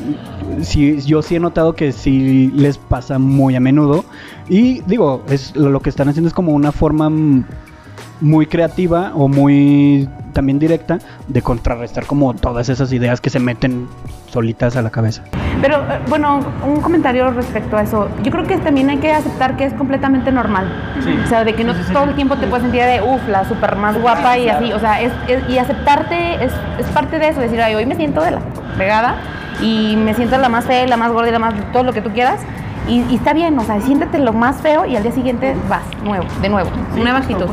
yo 1.07 1.23
sí 1.23 1.35
he 1.35 1.39
notado 1.39 1.73
que 1.73 1.91
sí 1.91 2.51
les 2.53 2.77
pasa 2.77 3.17
muy 3.17 3.55
a 3.55 3.59
menudo. 3.59 4.05
Y 4.47 4.81
digo, 4.81 5.23
es 5.27 5.55
lo, 5.55 5.79
que 5.79 5.89
están 5.89 6.07
haciendo 6.07 6.27
es 6.27 6.35
como 6.35 6.51
una 6.51 6.71
forma 6.71 7.09
muy 8.21 8.45
creativa 8.47 9.11
o 9.15 9.27
muy 9.27 10.07
también 10.33 10.59
directa 10.59 10.99
de 11.27 11.41
contrarrestar 11.41 12.05
como 12.05 12.33
todas 12.33 12.67
esas 12.69 12.91
ideas 12.91 13.21
que 13.21 13.29
se 13.29 13.39
meten 13.39 13.87
solitas 14.29 14.75
a 14.75 14.81
la 14.81 14.89
cabeza. 14.89 15.21
Pero 15.61 15.77
eh, 15.77 15.99
bueno, 16.09 16.39
un 16.67 16.81
comentario 16.81 17.29
respecto 17.31 17.77
a 17.77 17.83
eso. 17.83 18.09
Yo 18.23 18.31
creo 18.31 18.43
que 18.45 18.57
también 18.57 18.89
hay 18.89 18.97
que 18.97 19.11
aceptar 19.13 19.55
que 19.55 19.63
es 19.65 19.73
completamente 19.73 20.31
normal. 20.31 20.67
O 21.23 21.27
sea, 21.29 21.45
de 21.45 21.53
que 21.55 21.63
no 21.63 21.73
todo 21.93 22.03
el 22.05 22.15
tiempo 22.15 22.35
te 22.35 22.47
puedes 22.47 22.63
sentir 22.63 22.81
de, 22.83 23.01
uff, 23.01 23.25
la 23.29 23.45
super 23.47 23.75
más 23.77 23.97
guapa 24.01 24.37
y 24.37 24.49
así. 24.49 24.73
O 24.73 24.79
sea, 24.79 25.01
es, 25.01 25.11
es- 25.29 25.49
y 25.49 25.57
aceptarte 25.57 26.43
es, 26.43 26.51
es 26.79 26.85
parte 26.87 27.17
de 27.17 27.29
eso. 27.29 27.39
Decir, 27.39 27.61
ay, 27.61 27.75
hoy 27.75 27.85
me 27.85 27.95
siento 27.95 28.21
de 28.21 28.31
la 28.31 28.39
pegada 28.77 29.15
y 29.61 29.95
me 29.95 30.13
siento 30.13 30.37
la 30.37 30.49
más 30.49 30.65
fea, 30.65 30.85
la 30.85 30.97
más 30.97 31.11
gorda 31.13 31.29
y 31.29 31.31
la 31.31 31.39
más 31.39 31.53
todo 31.71 31.83
lo 31.83 31.93
que 31.93 32.01
tú 32.01 32.09
quieras. 32.11 32.41
Y, 32.87 33.01
y 33.09 33.15
está 33.15 33.33
bien, 33.33 33.57
o 33.57 33.63
sea, 33.63 33.81
siéntete 33.81 34.19
lo 34.19 34.31
más 34.31 34.57
feo 34.61 34.85
y 34.85 34.95
al 34.95 35.01
día 35.01 35.11
siguiente 35.11 35.55
vas, 35.67 35.81
nuevo, 36.03 36.25
de 36.39 36.49
nuevo. 36.49 36.69
Nueva 36.95 37.17
actitud. 37.17 37.47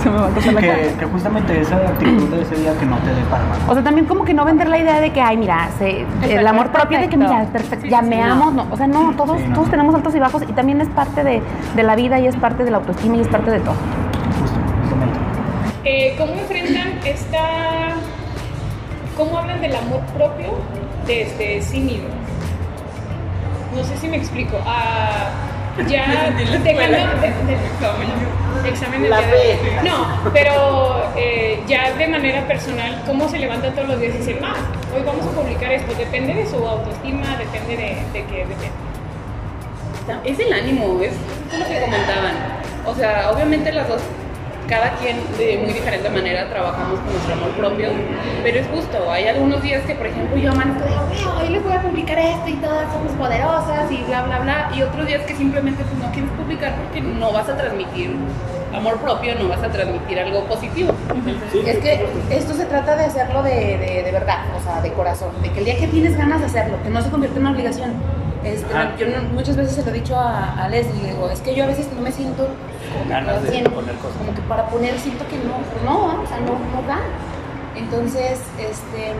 Se 0.00 0.08
me 0.08 0.16
va 0.16 0.26
a 0.26 0.30
pasar 0.30 0.52
la 0.54 0.60
cara. 0.60 0.76
Que, 0.76 0.94
que 0.94 1.06
justamente 1.06 1.60
esa 1.60 1.74
actitud 1.76 2.28
de 2.28 2.42
ese 2.42 2.54
día 2.54 2.72
que 2.78 2.86
no 2.86 2.96
te 2.98 3.08
dé 3.12 3.20
para 3.28 3.44
más. 3.46 3.58
O 3.68 3.74
sea, 3.74 3.82
también 3.82 4.06
como 4.06 4.24
que 4.24 4.32
no 4.32 4.44
vender 4.44 4.68
la 4.68 4.78
idea 4.78 5.00
de 5.00 5.12
que, 5.12 5.20
ay, 5.20 5.36
mira, 5.36 5.68
se- 5.78 6.06
el 6.22 6.46
amor 6.46 6.70
propio 6.70 7.00
de 7.00 7.08
que, 7.08 7.16
mira, 7.16 7.44
perfecto, 7.52 7.86
ya 7.86 8.00
me 8.00 8.22
amo. 8.22 8.52
No. 8.52 8.66
O 8.70 8.76
sea, 8.76 8.86
no, 8.86 9.12
todos, 9.16 9.38
Sí, 9.40 9.48
no. 9.48 9.54
todos 9.56 9.70
tenemos 9.70 9.92
altos 9.94 10.14
y 10.14 10.20
bajos 10.20 10.42
y 10.48 10.52
también 10.52 10.80
es 10.80 10.88
parte 10.88 11.24
de, 11.24 11.42
de 11.74 11.82
la 11.82 11.96
vida 11.96 12.20
y 12.20 12.26
es 12.28 12.36
parte 12.36 12.62
de 12.64 12.70
la 12.70 12.76
autoestima 12.76 13.16
y 13.16 13.20
es 13.22 13.28
parte 13.28 13.50
de 13.50 13.58
todo. 13.60 13.74
Justo, 14.40 14.56
justamente. 14.82 15.18
Eh, 15.84 16.14
¿Cómo 16.16 16.32
enfrentan 16.34 16.92
esta... 17.04 17.38
¿Cómo 19.16 19.36
hablan 19.36 19.60
del 19.60 19.74
amor 19.74 20.00
propio 20.16 20.52
desde 21.06 21.60
sí 21.60 21.80
mismos? 21.80 22.12
No 23.74 23.84
sé 23.84 23.96
si 23.98 24.08
me 24.08 24.16
explico. 24.16 24.58
Ah, 24.66 25.28
ya 25.88 26.30
dejando... 26.36 26.64
de- 26.64 26.74
de- 27.46 27.58
examen 28.68 29.02
de 29.02 29.08
hoy. 29.08 29.14
No, 29.84 30.06
pero 30.32 31.10
eh, 31.16 31.62
ya 31.66 31.92
de 31.92 32.06
manera 32.08 32.46
personal, 32.46 33.02
¿cómo 33.06 33.28
se 33.28 33.38
levantan 33.38 33.74
todos 33.74 33.88
los 33.88 34.00
días 34.00 34.14
y 34.14 34.18
dicen, 34.18 34.38
ah, 34.44 34.54
hoy 34.94 35.02
vamos 35.06 35.26
a 35.26 35.30
publicar 35.30 35.72
esto? 35.72 35.94
¿Depende 35.94 36.34
de 36.34 36.46
su 36.46 36.56
autoestima? 36.56 37.36
¿Depende 37.38 37.76
de, 37.76 37.94
de 38.12 38.26
qué? 38.26 38.38
Depende. 38.46 38.70
Es 40.24 40.38
el 40.40 40.52
ánimo, 40.52 41.00
es, 41.02 41.12
es 41.52 41.58
lo 41.58 41.66
que 41.66 41.80
comentaban. 41.80 42.32
O 42.86 42.94
sea, 42.94 43.30
obviamente 43.32 43.72
las 43.72 43.88
dos, 43.88 44.02
cada 44.70 44.92
quien 44.98 45.16
de 45.36 45.58
muy 45.58 45.72
diferente 45.72 46.08
manera 46.08 46.48
trabajamos 46.48 47.00
con 47.00 47.12
nuestro 47.12 47.34
amor 47.34 47.50
propio, 47.58 47.88
pero 48.44 48.60
es 48.60 48.66
justo. 48.68 49.10
Hay 49.10 49.26
algunos 49.26 49.60
días 49.62 49.82
que, 49.84 49.96
por 49.96 50.06
ejemplo, 50.06 50.36
yo 50.36 50.52
amanezco 50.52 50.84
de, 50.84 50.90
"Wow, 50.94 51.40
hoy 51.40 51.48
les 51.48 51.62
voy 51.64 51.72
a 51.72 51.82
publicar 51.82 52.18
esto 52.20 52.48
y 52.48 52.54
todas 52.54 52.90
somos 52.92 53.12
poderosas 53.14 53.90
y 53.90 54.04
bla, 54.04 54.22
bla, 54.22 54.38
bla. 54.38 54.70
Y 54.74 54.82
otros 54.82 55.06
días 55.08 55.22
que 55.22 55.34
simplemente 55.34 55.82
pues, 55.82 56.00
no 56.00 56.12
quieres 56.12 56.30
publicar 56.30 56.76
porque 56.76 57.00
no 57.00 57.32
vas 57.32 57.48
a 57.48 57.56
transmitir 57.56 58.14
amor 58.72 58.98
propio, 58.98 59.34
no 59.34 59.48
vas 59.48 59.62
a 59.64 59.68
transmitir 59.68 60.20
algo 60.20 60.44
positivo. 60.44 60.92
Es 61.66 61.78
que 61.78 62.06
esto 62.30 62.54
se 62.54 62.64
trata 62.66 62.94
de 62.94 63.06
hacerlo 63.06 63.42
de, 63.42 63.76
de, 63.76 64.02
de 64.04 64.12
verdad, 64.12 64.44
o 64.56 64.62
sea, 64.62 64.80
de 64.80 64.92
corazón, 64.92 65.30
de 65.42 65.50
que 65.50 65.58
el 65.58 65.64
día 65.64 65.76
que 65.78 65.88
tienes 65.88 66.16
ganas 66.16 66.38
de 66.40 66.46
hacerlo, 66.46 66.76
que 66.84 66.90
no 66.90 67.02
se 67.02 67.10
convierta 67.10 67.38
en 67.38 67.46
una 67.46 67.54
obligación. 67.56 67.94
Este, 68.44 68.74
Ah. 68.74 68.92
yo 68.98 69.06
no- 69.06 69.28
muchas 69.34 69.56
veces 69.56 69.74
se 69.74 69.82
lo 69.84 69.90
he 69.90 69.92
dicho 70.00 70.16
a, 70.16 70.54
a 70.64 70.68
Leslie, 70.68 71.02
le 71.02 71.08
digo, 71.10 71.28
es 71.30 71.40
que 71.40 71.54
yo 71.54 71.64
a 71.64 71.66
veces 71.66 71.88
no 71.94 72.00
me 72.00 72.10
siento 72.10 72.46
como 72.92 73.04
que 73.04 73.10
Ganas 73.10 73.42
de 73.42 73.48
haciendo, 73.48 73.70
poner 73.70 73.94
cosas. 73.96 74.16
como 74.16 74.34
que 74.34 74.40
para 74.42 74.66
poner 74.68 74.98
siento 74.98 75.24
que 75.28 75.36
no, 75.36 75.58
no, 75.84 76.22
o 76.22 76.26
sea, 76.26 76.38
no, 76.40 76.52
no 76.52 76.86
da. 76.88 77.00
Entonces, 77.76 78.40
este, 78.58 79.12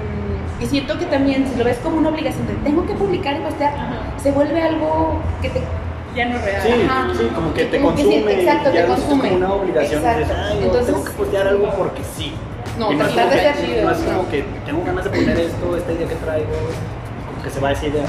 y 0.61 0.67
siento 0.67 0.99
que 0.99 1.07
también 1.07 1.47
si 1.47 1.57
lo 1.59 1.65
ves 1.65 1.79
como 1.83 1.99
una 1.99 2.09
obligación 2.09 2.47
de 2.47 2.55
tengo 2.55 2.85
que 2.87 2.95
publicar 2.95 3.37
y 3.37 3.41
postear, 3.41 3.73
se 4.23 4.33
vuelve 4.33 4.61
algo 4.62 5.21
que 5.43 5.50
te 5.50 5.61
Ya 6.17 6.27
no 6.27 6.37
es 6.37 6.45
real. 6.45 6.62
Sí, 6.62 6.73
Ajá. 6.91 7.07
sí, 7.17 7.25
como 7.33 7.55
que 7.55 7.65
te 7.67 7.81
Como 7.81 7.95
que 7.95 8.03
consume. 8.03 8.35
sí, 8.35 8.41
exacto, 8.41 8.73
ya 8.73 8.81
te 8.83 8.87
consume. 8.89 9.23
como 9.29 9.37
una 9.37 9.53
obligación. 9.55 9.99
Exacto. 10.00 10.19
dices, 10.21 10.37
"Ay, 10.37 10.55
no, 10.59 10.65
Entonces- 10.67 10.87
tengo 10.87 11.05
que 11.05 11.11
postear 11.12 11.47
algo 11.47 11.71
porque 11.79 12.03
sí. 12.17 12.33
No, 12.79 12.93
Y 12.93 12.97
no 12.97 13.05
tratar 13.05 13.23
como 13.25 13.31
de 13.31 13.37
que- 13.37 13.55
ser 13.67 13.85
No 13.85 13.91
es 13.93 13.99
como 13.99 14.29
que 14.29 14.45
tengo 14.67 14.85
ganas 14.85 15.05
de 15.05 15.11
poner 15.11 15.39
esto, 15.39 15.77
esta 15.77 15.93
idea 15.93 16.09
que 16.09 16.15
traigo, 16.17 16.49
como 17.31 17.43
que 17.45 17.50
se 17.50 17.61
va 17.61 17.71
esa 17.73 17.87
idea. 17.87 18.07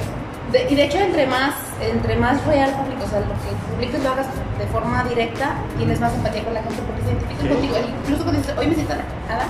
De- 0.52 0.68
y 0.70 0.76
de 0.76 0.84
hecho, 0.84 0.98
entre 1.00 1.26
más, 1.28 1.54
entre 1.82 2.16
más 2.18 2.46
real 2.46 2.72
público, 2.72 3.04
o 3.06 3.10
sea, 3.10 3.20
lo 3.22 3.28
que 3.28 3.52
publiques 3.74 4.04
lo 4.04 4.10
hagas 4.12 4.28
de 4.60 4.66
forma 4.68 5.04
directa, 5.06 5.56
tienes 5.78 6.00
más 6.00 6.14
empatía 6.14 6.44
con 6.44 6.54
la 6.54 6.62
gente 6.64 6.82
porque 6.86 7.02
se 7.04 7.10
identifican 7.12 7.48
contigo. 7.48 7.76
Incluso 8.04 8.24
cuando 8.24 8.42
dices, 8.42 8.58
hoy 8.58 8.68
me 8.68 8.76
siento 8.76 8.94
atacada 8.94 9.46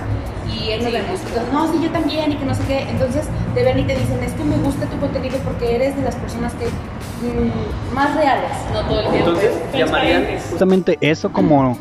y 0.48 0.70
él 0.70 0.84
nos 0.84 0.92
vemos. 0.92 1.20
Entonces, 1.20 1.52
no, 1.52 1.72
sí, 1.72 1.78
yo 1.82 1.90
también 1.90 2.32
y 2.32 2.36
que 2.36 2.44
no 2.44 2.54
sé 2.54 2.62
qué. 2.68 2.80
Entonces 2.88 3.24
te 3.54 3.64
ven 3.64 3.78
y 3.80 3.82
te 3.84 3.96
dicen, 3.96 4.22
es 4.22 4.32
que 4.32 4.44
me 4.44 4.56
gusta 4.58 4.86
tu 4.86 4.98
contenido 4.98 5.38
porque 5.44 5.74
eres 5.74 5.96
de 5.96 6.02
las 6.02 6.14
personas 6.14 6.52
que 6.54 6.66
mm, 6.66 7.94
más 7.94 8.14
reales. 8.14 8.50
No 8.72 8.80
todo 8.82 9.00
el 9.00 9.08
tiempo. 9.10 9.30
Entonces, 9.30 9.52
llamarían. 9.74 10.26
Justamente 10.50 10.98
eso 11.00 11.32
como, 11.32 11.76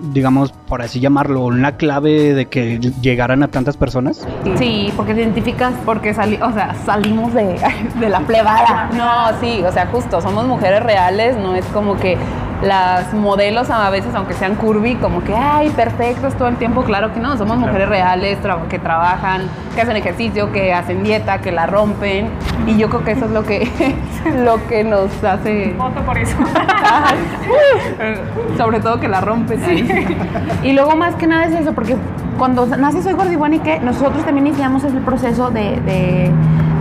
digamos, 0.00 0.52
por 0.52 0.82
así 0.82 1.00
llamarlo, 1.00 1.44
una 1.44 1.76
clave 1.76 2.34
de 2.34 2.46
que 2.46 2.78
llegaran 3.00 3.42
a 3.42 3.48
tantas 3.48 3.76
personas. 3.76 4.26
Sí, 4.56 4.92
porque 4.96 5.14
te 5.14 5.22
identificas. 5.22 5.74
Porque 5.84 6.14
sali 6.14 6.38
o 6.42 6.52
sea, 6.52 6.74
salimos 6.84 7.32
de, 7.34 7.58
de 8.00 8.08
la 8.08 8.20
plebada. 8.20 8.90
No, 8.94 9.38
sí, 9.40 9.62
o 9.62 9.72
sea, 9.72 9.86
justo, 9.86 10.20
somos 10.20 10.46
mujeres 10.46 10.82
reales, 10.82 11.36
no 11.36 11.54
es 11.54 11.64
como 11.66 11.96
que 11.96 12.16
las 12.62 13.12
modelos 13.12 13.68
a 13.70 13.90
veces, 13.90 14.14
aunque 14.14 14.32
sean 14.34 14.54
curvy, 14.54 14.94
como 14.96 15.22
que, 15.22 15.34
ay, 15.34 15.68
perfectos 15.70 16.34
todo 16.34 16.48
el 16.48 16.56
tiempo, 16.56 16.82
claro 16.84 17.12
que 17.12 17.20
no, 17.20 17.36
somos 17.36 17.58
mujeres 17.58 17.88
reales, 17.88 18.38
tra- 18.42 18.66
que 18.68 18.78
trabajan, 18.78 19.42
que 19.74 19.82
hacen 19.82 19.96
ejercicio, 19.96 20.50
que 20.52 20.72
hacen 20.72 21.02
dieta, 21.02 21.40
que 21.42 21.52
la 21.52 21.66
rompen, 21.66 22.30
y 22.66 22.78
yo 22.78 22.88
creo 22.88 23.04
que 23.04 23.12
eso 23.12 23.26
es 23.26 23.30
lo 23.30 23.44
que, 23.44 23.68
lo 24.44 24.66
que 24.68 24.84
nos 24.84 25.22
hace... 25.22 25.74
Voto 25.76 26.00
por 26.00 26.16
eso. 26.16 26.36
Sobre 28.56 28.80
todo 28.80 29.00
que 29.00 29.08
la 29.08 29.20
rompen. 29.20 29.62
ahí. 29.64 30.16
Y 30.62 30.72
luego 30.72 30.96
más 30.96 31.14
que 31.16 31.26
nada 31.26 31.46
es 31.46 31.54
eso, 31.54 31.72
porque 31.72 31.96
cuando 32.38 32.66
nace 32.66 33.02
Soy 33.02 33.14
Gordibuena 33.14 33.56
y 33.56 33.60
que 33.60 33.80
nosotros 33.80 34.24
también 34.24 34.46
iniciamos 34.46 34.84
el 34.84 34.98
proceso 35.00 35.50
de, 35.50 35.80
de, 35.80 36.30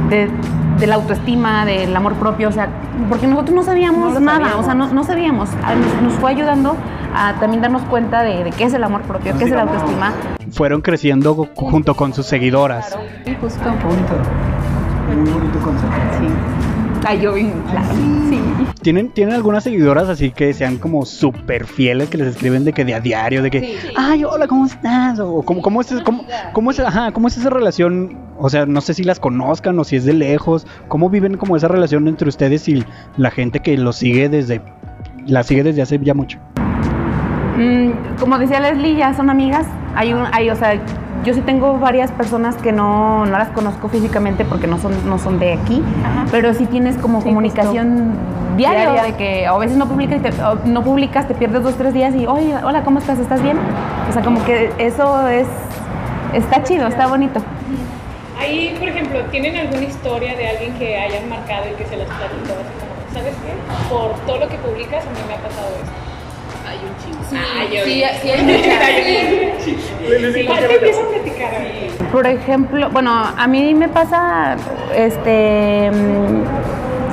de- 0.10 0.30
de 0.80 0.88
la 0.88 0.96
autoestima, 0.96 1.66
del 1.66 1.96
amor 1.96 2.14
propio, 2.16 2.50
o 2.50 2.52
sea, 2.52 2.68
porque 3.10 3.28
nosotros 3.28 3.56
no 3.56 3.64
sabíamos 3.64 4.14
No 4.14 4.20
nada, 4.20 4.38
sabíamos. 4.40 4.60
o 4.60 4.64
sea, 4.64 4.74
no, 4.76 4.88
no 4.94 5.04
sabíamos. 5.04 5.50
Nos, 5.52 6.02
nos 6.04 6.14
fue 6.20 6.32
ayudando 6.32 6.76
a 7.16 7.34
también 7.40 7.62
darnos 7.62 7.82
cuenta 7.84 8.24
de, 8.24 8.44
de 8.44 8.52
qué 8.52 8.66
es 8.66 8.74
el 8.74 8.84
amor 8.84 9.02
propio, 9.04 9.38
qué 9.38 9.46
es 9.46 9.52
la 9.52 9.62
autoestima. 9.64 10.12
Fueron 10.52 10.82
creciendo 10.82 11.36
ju- 11.36 11.50
junto 11.56 11.96
con 11.96 12.14
sus 12.14 12.26
seguidoras. 12.26 12.98
Sí, 13.26 13.36
justo. 13.40 13.64
Muy 13.70 15.32
bonito 15.32 15.60
concepto. 15.60 15.96
Ay, 16.20 16.30
yo 17.14 17.34
bien, 17.34 17.54
claro. 17.70 17.88
Sí. 18.30 18.40
¿Tienen, 18.82 19.10
¿Tienen 19.10 19.36
algunas 19.36 19.64
seguidoras 19.64 20.10
así 20.10 20.32
que 20.32 20.54
sean 20.54 20.78
como 20.78 21.06
súper 21.06 21.66
fieles, 21.66 22.10
que 22.10 22.18
les 22.18 22.28
escriben 22.28 22.66
de 22.66 22.74
que 22.74 22.84
de 22.84 22.96
a 22.96 23.00
diario, 23.00 23.42
de 23.42 23.52
que, 23.52 23.78
ay, 23.96 24.24
hola, 24.24 24.48
¿cómo 24.48 24.66
estás? 24.66 25.20
O 25.20 25.42
cómo, 25.44 25.62
cómo, 25.62 25.82
es, 25.82 25.94
cómo, 26.04 26.26
cómo 26.54 26.72
es, 26.72 26.80
ajá, 26.80 27.12
¿cómo 27.12 27.28
es 27.28 27.38
esa 27.38 27.50
relación? 27.50 28.18
O 28.38 28.50
sea, 28.50 28.66
no 28.66 28.82
sé 28.82 28.94
si 28.94 29.04
las 29.04 29.20
conozcan 29.20 29.78
o 29.80 29.84
si 29.84 29.96
es 29.96 30.06
de 30.06 30.14
lejos. 30.14 30.66
¿Cómo 30.88 31.10
viven 31.10 31.38
como 31.38 31.56
esa 31.56 31.68
relación 31.68 32.08
entre 32.08 32.28
ustedes 32.28 32.68
y 32.68 32.84
la 33.18 33.32
gente 33.32 33.60
que 33.60 33.78
los 33.78 33.98
sigue 33.98 34.30
desde, 34.30 34.62
la 35.26 35.44
sigue 35.44 35.64
desde 35.64 35.82
hace 35.82 36.00
ya 36.02 36.14
mucho? 36.14 36.40
Mm, 37.58 37.92
como 38.20 38.38
decía 38.38 38.60
Leslie, 38.60 38.96
ya 38.96 39.14
son 39.14 39.30
amigas. 39.30 39.66
Hay 39.96 40.14
un, 40.14 40.26
hay, 40.34 40.50
o 40.50 40.56
sea, 40.56 40.80
yo 41.26 41.34
sí 41.34 41.42
tengo 41.42 41.78
varias 41.80 42.12
personas 42.12 42.56
que 42.56 42.72
no, 42.72 43.26
no 43.26 43.38
las 43.38 43.50
conozco 43.50 43.90
físicamente 43.90 44.46
porque 44.46 44.68
no 44.68 44.78
son, 44.78 45.10
no 45.10 45.18
son 45.18 45.40
de 45.40 45.54
aquí, 45.54 45.84
pero 46.32 46.54
sí 46.54 46.66
tienes 46.68 46.98
como 46.98 47.20
Sí, 47.22 47.26
comunicación 47.30 48.14
diaria, 48.56 48.92
Diaria. 48.92 49.04
de 49.04 49.16
que 49.16 49.48
a 49.48 49.58
veces 49.58 49.76
no 49.76 49.88
publicas, 49.88 50.20
y 50.20 50.22
te, 50.22 50.32
no 50.70 50.84
publicas, 50.84 51.28
te 51.28 51.34
pierdes 51.34 51.64
dos, 51.64 51.76
tres 51.76 51.94
días 51.94 52.14
y, 52.16 52.26
oye, 52.28 52.56
hola, 52.64 52.84
¿cómo 52.84 53.00
estás? 53.00 53.20
¿Estás 53.20 53.42
bien? 53.42 53.58
O 54.10 54.14
sea, 54.14 54.22
como 54.22 54.44
que 54.46 54.72
eso 54.78 55.28
es, 55.28 55.48
está 56.34 56.64
chido, 56.64 56.88
está 56.88 57.08
bonito. 57.08 57.42
Ahí, 58.40 58.76
por 58.80 58.88
ejemplo, 58.90 59.20
¿tienen 59.32 59.56
alguna 59.58 59.82
historia 59.84 60.36
de 60.36 60.48
alguien 60.48 60.74
que 60.76 60.98
hayan 60.98 61.28
marcado 61.28 61.64
y 61.72 61.76
que 61.76 61.86
se 61.86 61.98
las 61.98 62.08
platicó? 62.08 62.54
Así 62.54 62.74
como, 62.80 63.14
¿sabes 63.14 63.36
qué? 63.44 63.90
Por 63.90 64.12
todo 64.28 64.38
lo 64.46 64.48
que 64.48 64.58
publicas, 64.58 65.04
a 65.06 65.10
mí 65.10 65.18
me 65.28 65.34
ha 65.34 65.38
pasado 65.38 65.68
esto. 65.82 66.05
Sí, 67.30 67.36
Ay, 67.36 67.78
yo- 67.78 67.84
sí, 67.84 68.04
sí 68.22 68.30
hay 68.30 68.42
muchas. 68.44 70.46
¿Cuál 70.48 70.68
te 70.68 70.74
empieza 70.76 71.02
a 71.02 71.08
platicar 71.10 71.56
ahí? 71.56 71.90
Por 72.12 72.28
ejemplo, 72.28 72.90
bueno, 72.92 73.12
a 73.36 73.48
mí 73.48 73.74
me 73.74 73.90
pasa 73.90 74.56
este 74.96 75.90
mm, 75.92 76.44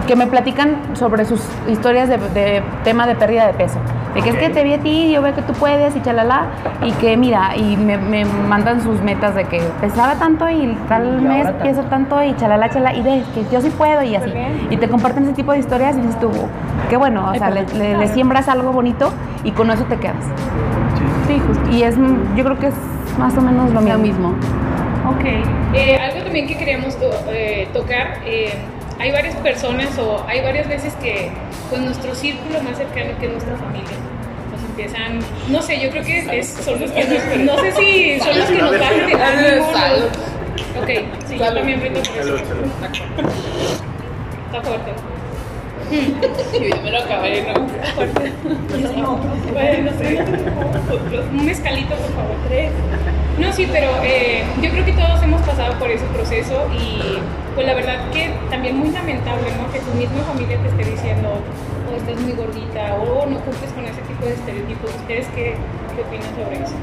que 0.06 0.16
me 0.16 0.26
platican 0.26 0.76
sobre 0.94 1.24
sus 1.24 1.40
historias 1.68 2.08
de, 2.08 2.18
de 2.18 2.62
tema 2.84 3.06
de 3.06 3.14
pérdida 3.14 3.46
de 3.46 3.54
peso. 3.54 3.78
De 4.14 4.20
que 4.20 4.30
es 4.30 4.36
que 4.36 4.50
te 4.50 4.62
vi 4.64 4.74
a 4.74 4.78
ti, 4.78 5.10
yo 5.12 5.22
veo 5.22 5.34
que 5.34 5.42
tú 5.42 5.52
puedes 5.54 5.96
y 5.96 6.02
chalala. 6.02 6.46
Y 6.82 6.90
que 6.92 7.16
mira, 7.16 7.56
y 7.56 7.76
me, 7.76 7.96
me 7.96 8.24
mandan 8.24 8.82
sus 8.82 9.00
metas 9.00 9.34
de 9.34 9.44
que 9.44 9.60
pesaba 9.80 10.14
tanto 10.16 10.50
y 10.50 10.76
tal 10.88 11.22
mes 11.22 11.48
peso 11.62 11.82
tanto 11.84 12.22
y 12.22 12.34
chalala, 12.36 12.68
chalala. 12.68 12.94
Y 12.96 13.02
ves 13.02 13.24
que 13.34 13.44
yo 13.50 13.60
sí 13.60 13.70
puedo 13.70 14.02
y 14.02 14.14
así. 14.16 14.30
bien. 14.30 14.66
Y 14.70 14.76
te 14.76 14.88
comparten 14.88 15.24
ese 15.24 15.32
tipo 15.34 15.52
de 15.52 15.58
historias 15.60 15.96
y 15.96 16.00
dices 16.00 16.18
tú, 16.20 16.30
qué 16.90 16.96
bueno, 16.96 17.30
o 17.30 17.34
sea, 17.34 17.50
le, 17.50 17.64
le- 17.74 17.96
le 17.96 18.06
siembras 18.08 18.48
algo 18.48 18.72
bonito 18.72 19.12
y 19.44 19.52
con 19.52 19.70
eso 19.70 19.84
te 19.84 19.96
quedas. 19.96 20.16
Sí, 21.28 21.40
justo. 21.46 21.70
Y 21.70 21.84
es, 21.84 21.96
mm, 21.96 22.36
yo 22.36 22.44
creo 22.44 22.58
que 22.58 22.66
es 22.66 22.74
más 23.18 23.36
o 23.38 23.40
menos 23.40 23.70
lo 23.72 23.80
Lo 23.80 23.98
mismo. 23.98 23.98
mismo. 23.98 24.28
Ok. 25.08 25.24
Eh, 25.74 25.96
algo 25.98 26.24
también 26.24 26.46
que 26.48 26.56
queríamos 26.58 26.96
to- 26.98 27.10
eh, 27.30 27.68
tocar, 27.72 28.18
eh, 28.26 28.52
hay 29.02 29.10
varias 29.10 29.34
personas 29.36 29.98
o 29.98 30.24
hay 30.28 30.40
varias 30.42 30.68
veces 30.68 30.94
que 31.02 31.30
con 31.68 31.84
nuestro 31.84 32.14
círculo 32.14 32.62
más 32.62 32.76
cercano 32.78 33.18
que 33.18 33.26
es 33.26 33.32
nuestra 33.32 33.56
familia 33.56 33.90
nos 34.52 34.62
empiezan, 34.62 35.18
no 35.48 35.60
sé, 35.60 35.80
yo 35.80 35.90
creo 35.90 36.04
que 36.04 36.38
es- 36.38 36.50
son 36.64 36.80
los 36.80 36.88
que 36.92 37.02
nos, 37.04 37.36
no 37.56 37.58
sé 37.58 37.72
si 37.72 38.20
son 38.24 38.38
los 38.38 38.48
que 38.48 38.58
nos 38.58 38.78
bajan 38.78 39.06
de 39.06 39.14
ánimo. 39.14 39.66
Ok, 40.80 40.88
sí, 41.28 41.36
yo 41.36 41.52
también 41.52 41.80
brindo 41.80 42.00
por 42.00 42.16
eso. 42.16 42.36
Está 42.36 42.52
fuerte. 44.62 44.92
Yo 45.92 46.82
me 46.82 46.90
lo 46.90 46.98
acabé, 46.98 47.42
¿no? 47.42 47.66
Bueno, 49.52 49.90
no 49.90 49.98
sé. 49.98 50.24
Un 51.32 51.44
mezcalito, 51.44 51.94
por 51.94 52.10
favor. 52.12 52.36
Tres. 52.48 52.70
No, 53.38 53.52
sí, 53.52 53.68
pero 53.70 53.88
eh, 54.02 54.44
yo 54.62 54.70
creo 54.70 54.84
que 54.84 54.92
todos 54.92 55.22
hemos 55.22 55.42
pasado 55.42 55.74
por 55.78 55.90
ese 55.90 56.04
proceso 56.06 56.66
y 56.72 57.18
pues 57.54 57.66
la 57.66 57.74
verdad 57.74 58.10
que 58.12 58.30
también 58.50 58.78
muy 58.78 58.90
lamentable, 58.90 59.48
¿no? 59.56 59.70
Que 59.72 59.80
tu 59.80 59.90
misma 59.92 60.22
familia 60.22 60.58
te 60.62 60.68
esté 60.68 60.90
diciendo, 60.90 61.28
oh, 61.90 61.96
estás 61.96 62.20
muy 62.22 62.32
gordita 62.32 62.94
o 62.94 63.26
no 63.26 63.38
cumples 63.40 63.72
con 63.72 63.84
ese 63.84 64.00
tipo 64.02 64.24
de 64.24 64.32
estereotipos. 64.34 64.90
¿Ustedes 64.94 65.26
qué, 65.34 65.56
qué 65.94 66.02
opinan 66.02 66.34
sobre 66.34 66.64
eso? 66.64 66.74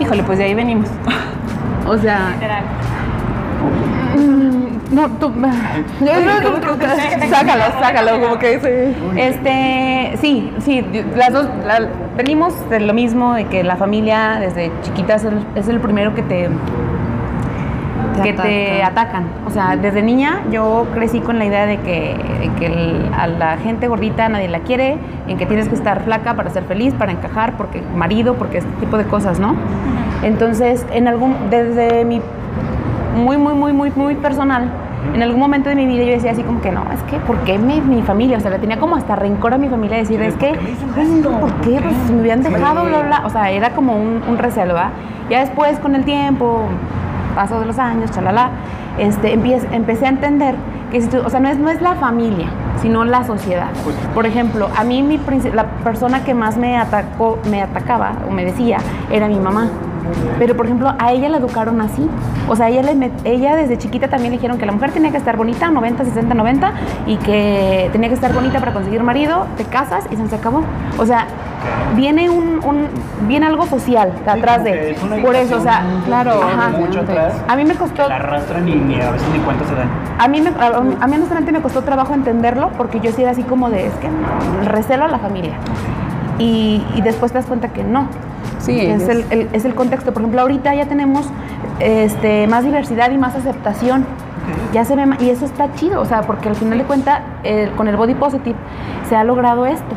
Híjole, 0.00 0.22
pues 0.22 0.38
de 0.38 0.44
ahí 0.44 0.54
venimos. 0.54 0.88
O 1.86 1.96
sea, 1.96 2.32
Literal. 2.34 2.64
No, 4.90 5.06
tú. 5.20 5.30
sácalo, 7.30 7.64
sácalo, 7.80 8.20
como 8.20 8.38
que 8.38 8.58
sí. 8.60 9.20
Este, 9.20 10.16
sí, 10.20 10.52
sí, 10.60 10.84
las 11.16 11.32
dos 11.32 11.46
la- 11.66 11.88
venimos 12.16 12.54
de 12.70 12.80
lo 12.80 12.94
mismo, 12.94 13.34
de 13.34 13.44
que 13.46 13.62
la 13.64 13.76
familia 13.76 14.38
desde 14.40 14.70
chiquita 14.82 15.14
es 15.16 15.24
el, 15.24 15.38
es 15.54 15.68
el 15.68 15.80
primero 15.80 16.14
que 16.14 16.22
te 16.22 16.48
que 18.22 18.32
te 18.32 18.82
atacan. 18.82 19.26
O 19.46 19.50
sea, 19.50 19.76
desde 19.76 20.02
niña 20.02 20.40
yo 20.50 20.86
crecí 20.92 21.20
con 21.20 21.38
la 21.38 21.44
idea 21.44 21.66
de 21.66 21.76
que, 21.78 22.16
de 22.40 22.50
que 22.58 22.66
el- 22.66 23.10
a 23.16 23.28
la 23.28 23.58
gente 23.58 23.86
gordita 23.86 24.28
nadie 24.28 24.48
la 24.48 24.60
quiere, 24.60 24.98
en 25.28 25.36
que 25.38 25.46
tienes 25.46 25.68
que 25.68 25.76
estar 25.76 26.02
flaca 26.02 26.34
para 26.34 26.50
ser 26.50 26.64
feliz, 26.64 26.94
para 26.94 27.12
encajar, 27.12 27.56
porque 27.56 27.80
marido, 27.94 28.34
porque 28.34 28.58
este 28.58 28.70
tipo 28.80 28.98
de 28.98 29.04
cosas, 29.04 29.38
¿no? 29.38 29.54
Entonces, 30.24 30.84
en 30.92 31.06
algún, 31.06 31.36
desde 31.50 32.04
mi 32.04 32.20
muy, 33.16 33.36
muy, 33.36 33.54
muy, 33.54 33.72
muy, 33.72 33.90
muy 33.94 34.14
personal. 34.14 34.70
En 35.14 35.22
algún 35.22 35.40
momento 35.40 35.68
de 35.68 35.76
mi 35.76 35.86
vida 35.86 36.04
yo 36.04 36.10
decía 36.12 36.32
así 36.32 36.42
como 36.42 36.60
que 36.60 36.72
no, 36.72 36.82
es 36.92 37.00
que, 37.04 37.18
¿por 37.20 37.36
qué 37.38 37.56
mi, 37.58 37.80
mi 37.80 38.02
familia? 38.02 38.36
O 38.36 38.40
sea, 38.40 38.50
le 38.50 38.58
tenía 38.58 38.78
como 38.78 38.96
hasta 38.96 39.14
rencor 39.16 39.54
a 39.54 39.58
mi 39.58 39.68
familia 39.68 39.96
decir, 39.98 40.20
es 40.20 40.34
que, 40.34 40.52
¿por 41.40 41.52
qué? 41.60 41.80
Pues 41.80 42.10
me 42.10 42.20
habían 42.20 42.42
dejado, 42.42 42.84
bla, 42.84 43.02
bla. 43.02 43.22
O 43.24 43.30
sea, 43.30 43.50
era 43.50 43.70
como 43.70 43.94
un, 43.96 44.22
un 44.28 44.38
recelo, 44.38 44.74
¿verdad? 44.74 44.90
Ya 45.30 45.40
después, 45.40 45.78
con 45.78 45.94
el 45.94 46.04
tiempo, 46.04 46.62
paso 47.34 47.60
de 47.60 47.66
los 47.66 47.78
años, 47.78 48.10
chalala, 48.10 48.50
este, 48.98 49.38
empie- 49.38 49.66
empecé 49.72 50.06
a 50.06 50.08
entender 50.08 50.56
que, 50.90 51.00
si 51.00 51.08
tú- 51.08 51.22
o 51.24 51.30
sea, 51.30 51.38
no 51.38 51.48
es, 51.48 51.58
no 51.58 51.70
es 51.70 51.80
la 51.80 51.94
familia, 51.94 52.46
sino 52.82 53.04
la 53.04 53.22
sociedad. 53.24 53.68
Por 54.14 54.26
ejemplo, 54.26 54.68
a 54.76 54.82
mí 54.84 55.02
mi, 55.02 55.20
la 55.54 55.64
persona 55.84 56.24
que 56.24 56.34
más 56.34 56.56
me 56.56 56.76
atacó, 56.76 57.38
me 57.50 57.62
atacaba 57.62 58.12
o 58.28 58.32
me 58.32 58.44
decía, 58.44 58.78
era 59.10 59.28
mi 59.28 59.38
mamá. 59.38 59.68
Pero, 60.38 60.56
por 60.56 60.66
ejemplo, 60.66 60.92
a 60.98 61.12
ella 61.12 61.28
la 61.28 61.38
educaron 61.38 61.80
así. 61.80 62.08
O 62.48 62.56
sea, 62.56 62.68
ella, 62.68 62.82
le 62.82 63.10
ella 63.24 63.56
desde 63.56 63.76
chiquita 63.78 64.08
también 64.08 64.32
le 64.32 64.38
dijeron 64.38 64.58
que 64.58 64.66
la 64.66 64.72
mujer 64.72 64.92
tenía 64.92 65.10
que 65.10 65.16
estar 65.16 65.36
bonita, 65.36 65.70
90, 65.70 66.04
60, 66.04 66.34
90, 66.34 66.72
y 67.06 67.16
que 67.16 67.88
tenía 67.92 68.08
que 68.08 68.14
estar 68.14 68.32
bonita 68.32 68.58
para 68.60 68.72
conseguir 68.72 69.02
marido, 69.02 69.46
te 69.56 69.64
casas 69.64 70.04
y 70.10 70.16
se 70.16 70.34
acabó. 70.34 70.62
O 70.98 71.06
sea, 71.06 71.26
viene 71.96 72.30
un, 72.30 72.60
un- 72.64 72.88
viene 73.26 73.46
algo 73.46 73.66
social 73.66 74.12
atrás 74.26 74.64
de. 74.64 74.96
Por 75.22 75.34
eso, 75.36 75.56
o 75.56 75.60
sea, 75.60 75.82
claro. 76.06 76.40
ajá. 76.42 76.68
mucho 76.78 77.00
atrás. 77.00 77.34
A 77.48 77.56
mí 77.56 77.64
me 77.64 77.74
costó. 77.74 78.08
La 78.08 78.16
arrastran 78.16 78.68
y 78.68 78.74
ni 78.74 78.94
a 79.00 79.10
veces 79.10 79.28
ni 79.32 79.38
cuenta 79.40 79.64
se 79.66 79.74
dan. 79.74 79.88
A 80.18 80.28
mí, 80.28 80.40
me, 80.40 80.50
a, 80.50 80.66
a 81.00 81.06
mí 81.06 81.14
honestamente 81.16 81.52
me 81.52 81.60
costó 81.60 81.82
trabajo 81.82 82.14
entenderlo 82.14 82.70
porque 82.76 83.00
yo 83.00 83.12
sí 83.12 83.22
era 83.22 83.32
así 83.32 83.42
como 83.42 83.70
de, 83.70 83.86
es 83.86 83.92
que 83.94 84.08
recelo 84.68 85.04
a 85.04 85.08
la 85.08 85.18
familia. 85.18 85.52
Y, 86.38 86.84
y 86.94 87.00
después 87.02 87.32
te 87.32 87.38
das 87.38 87.46
cuenta 87.46 87.68
que 87.68 87.82
no. 87.82 88.06
Sí, 88.58 88.80
es, 88.80 89.08
el, 89.08 89.24
el- 89.30 89.48
es 89.52 89.64
el 89.64 89.74
contexto. 89.74 90.12
Por 90.12 90.22
ejemplo, 90.22 90.40
ahorita 90.42 90.74
ya 90.74 90.86
tenemos 90.86 91.26
este, 91.80 92.46
más 92.46 92.64
diversidad 92.64 93.10
y 93.10 93.18
más 93.18 93.34
aceptación. 93.34 94.04
ya 94.72 94.84
se 94.84 94.96
ve 94.96 95.04
y 95.20 95.28
eso 95.30 95.44
está 95.44 95.72
chido, 95.74 96.00
o 96.00 96.04
sea, 96.06 96.22
porque 96.22 96.48
al 96.48 96.54
final 96.56 96.78
de 96.78 96.84
cuentas 96.84 97.20
con 97.76 97.86
el 97.88 97.96
body 97.96 98.14
positive 98.14 98.56
se 99.08 99.14
ha 99.16 99.22
logrado 99.24 99.66
esto, 99.66 99.94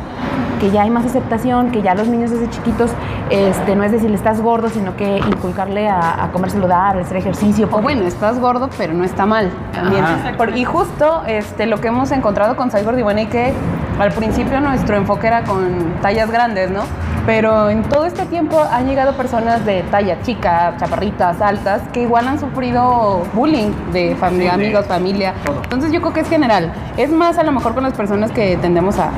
que 0.60 0.70
ya 0.70 0.82
hay 0.82 0.90
más 0.90 1.04
aceptación, 1.06 1.70
que 1.70 1.80
ya 1.82 1.94
los 1.94 2.06
niños 2.08 2.30
desde 2.30 2.48
chiquitos 2.50 2.90
este 3.30 3.74
no 3.76 3.82
es 3.82 3.92
decirle 3.92 4.16
estás 4.16 4.40
gordo, 4.42 4.68
sino 4.68 4.94
que 4.94 5.18
inculcarle 5.18 5.88
a, 5.88 6.24
a 6.24 6.32
comer 6.32 6.50
saludable, 6.50 7.00
hacer 7.02 7.16
ejercicio, 7.16 7.66
O 7.66 7.70
porque- 7.70 7.82
bueno, 7.84 8.02
estás 8.02 8.38
gordo, 8.38 8.68
pero 8.76 8.92
no 8.92 9.04
está 9.04 9.24
mal 9.26 9.48
también. 9.72 10.04
Por- 10.36 10.54
y 10.56 10.64
justo 10.64 11.22
este, 11.26 11.64
lo 11.66 11.80
que 11.80 11.88
hemos 11.88 12.10
encontrado 12.12 12.54
con 12.56 12.68
Gordibuena 12.70 13.22
y 13.22 13.26
que 13.26 13.52
al 13.98 14.12
principio 14.12 14.60
nuestro 14.60 14.96
enfoque 14.96 15.26
era 15.28 15.44
con 15.44 15.94
tallas 16.02 16.30
grandes, 16.30 16.70
¿no? 16.70 16.82
Pero 17.24 17.70
en 17.70 17.82
todo 17.84 18.04
este 18.04 18.26
tiempo 18.26 18.60
han 18.70 18.88
llegado 18.88 19.12
personas 19.16 19.64
de 19.64 19.82
talla 19.84 20.20
chica, 20.22 20.74
chaparritas, 20.78 21.40
altas, 21.40 21.82
que 21.92 22.02
igual 22.02 22.26
han 22.26 22.40
sufrido 22.40 23.22
bullying 23.32 23.70
de 23.92 24.16
familia, 24.16 24.52
Sí, 24.54 24.58
de 24.58 24.64
amigos, 24.66 24.86
familia. 24.86 25.34
todo. 25.44 25.62
Entonces 25.62 25.92
yo 25.92 26.00
creo 26.00 26.12
que 26.12 26.20
es 26.20 26.28
general. 26.28 26.72
Es 26.96 27.10
más 27.10 27.38
a 27.38 27.44
lo 27.44 27.52
mejor 27.52 27.74
con 27.74 27.84
las 27.84 27.92
personas 27.92 28.32
que 28.32 28.56
tendemos 28.56 28.98
a 28.98 29.10